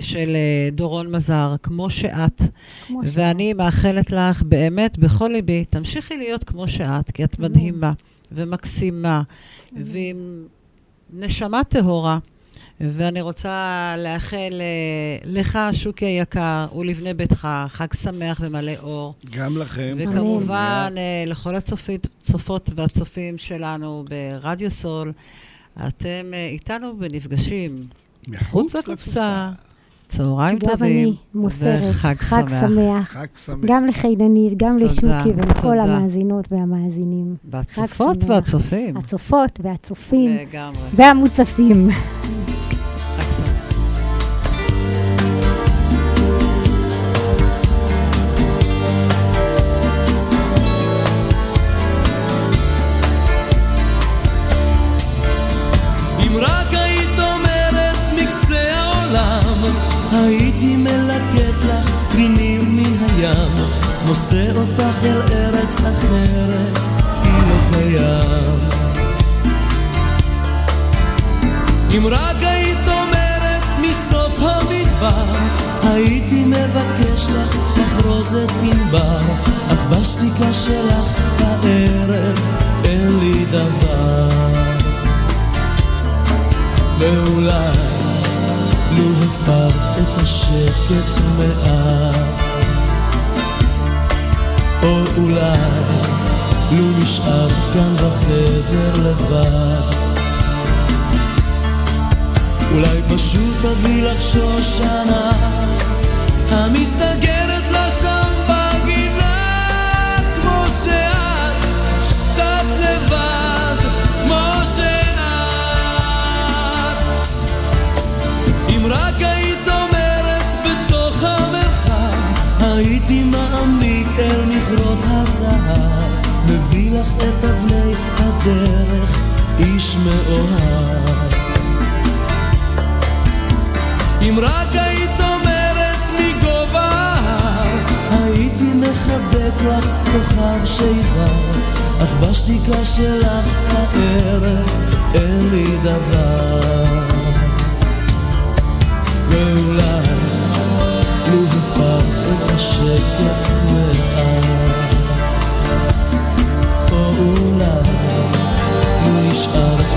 [0.01, 0.37] של
[0.71, 2.41] דורון מזר, כמו שאת.
[2.87, 7.39] כמו ואני מאחלת לך באמת בכל ליבי, תמשיכי להיות כמו שאת, כי את.
[7.39, 7.93] מדהימה
[8.31, 9.21] ומקסימה,
[9.73, 10.43] ועם
[11.13, 12.19] נשמה טהורה.
[12.89, 19.13] ואני רוצה לאחל אה, לך, שוקי היקר, ולבני ביתך, חג שמח ומלא אור.
[19.31, 19.97] גם לכם.
[19.99, 25.11] וכמובן, אה, לכל הצופית, צופות והצופים שלנו ברדיו סול,
[25.87, 27.87] אתם אה, איתנו בנפגשים
[28.27, 29.49] מחוץ לקופסה.
[30.07, 31.15] צהריים טובים.
[31.35, 32.61] וחג חג שמח.
[32.61, 33.11] שמח.
[33.11, 33.65] חג שמח.
[33.65, 35.83] גם לחיידנית, גם תודה, לשוקי ולכל תודה.
[35.83, 37.35] המאזינות והמאזינים.
[37.49, 38.17] והצופות.
[38.27, 38.97] והצופים.
[38.97, 40.81] הצופות והצופים לגמרי.
[40.95, 41.89] והמוצפים.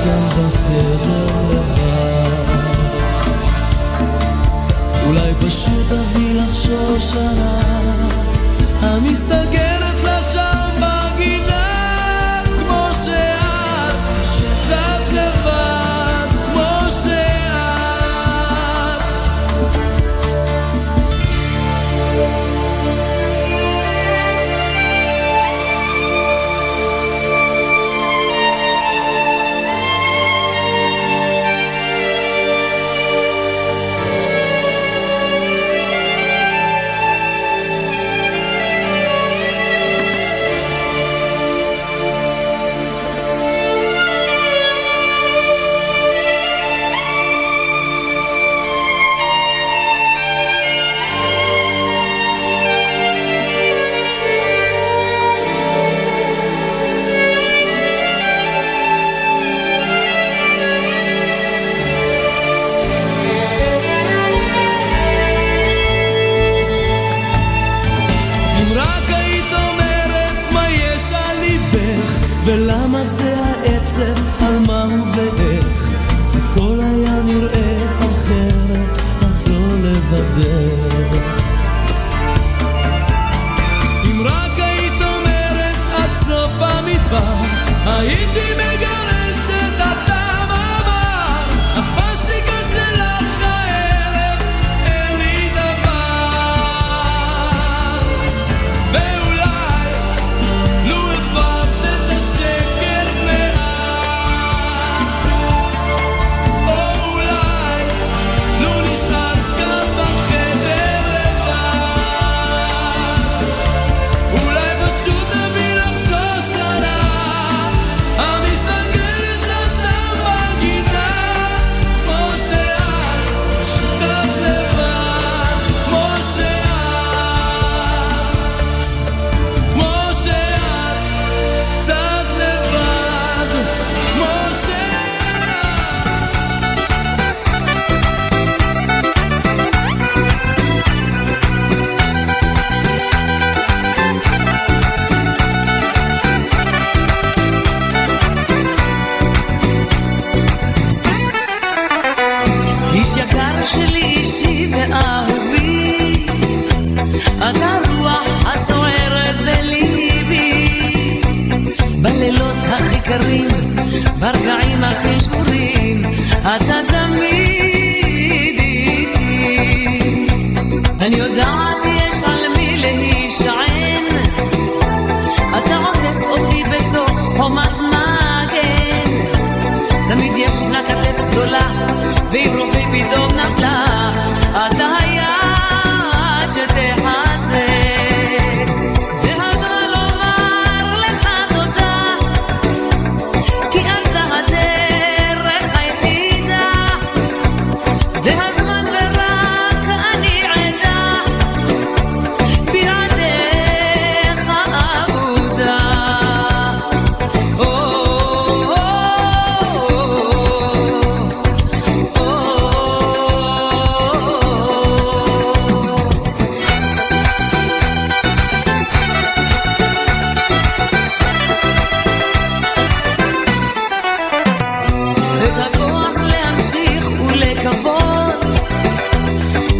[0.05, 1.24] נשארת כאן בחדר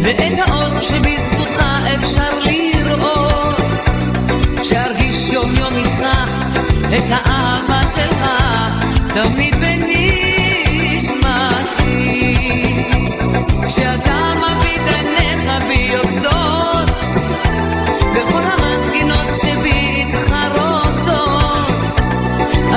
[0.05, 1.63] ואת האור שבזכותך
[1.95, 3.61] אפשר לראות,
[4.63, 6.01] שארגיש יום יום איתך
[6.97, 8.25] את האהבה שלך,
[9.07, 9.95] תמיד בנשמתי.
[13.67, 16.89] כשאתה מביט עיניך בי יוקדות,
[18.15, 21.71] בכל המנגינות שבי איתך רוקדות,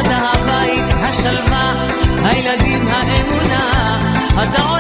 [0.01, 1.87] אתה הבית, השלווה,
[2.25, 3.99] הילדים, האמונה,
[4.43, 4.78] אתה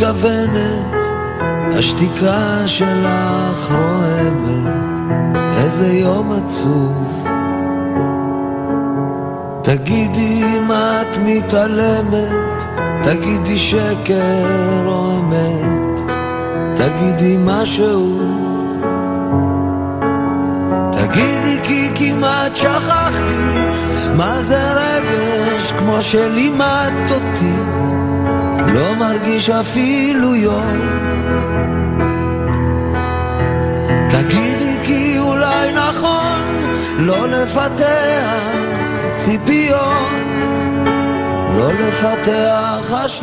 [0.00, 0.94] מתכוונת,
[1.78, 4.74] השתיקה שלך רועמת,
[5.56, 7.26] איזה יום עצוב.
[9.62, 12.62] תגידי אם את מתעלמת,
[13.02, 16.00] תגידי שקר או אמת,
[16.76, 18.20] תגידי משהו.
[20.92, 23.60] תגידי כי כמעט שכחתי
[24.16, 27.79] מה זה רגש כמו שלימדת אותי.
[28.74, 30.80] לא מרגיש אפילו יום.
[34.10, 36.42] תגידי כי אולי נכון
[36.98, 38.70] לא לפתח
[39.12, 40.10] ציפיות,
[41.56, 43.20] לא לפתח אשליות.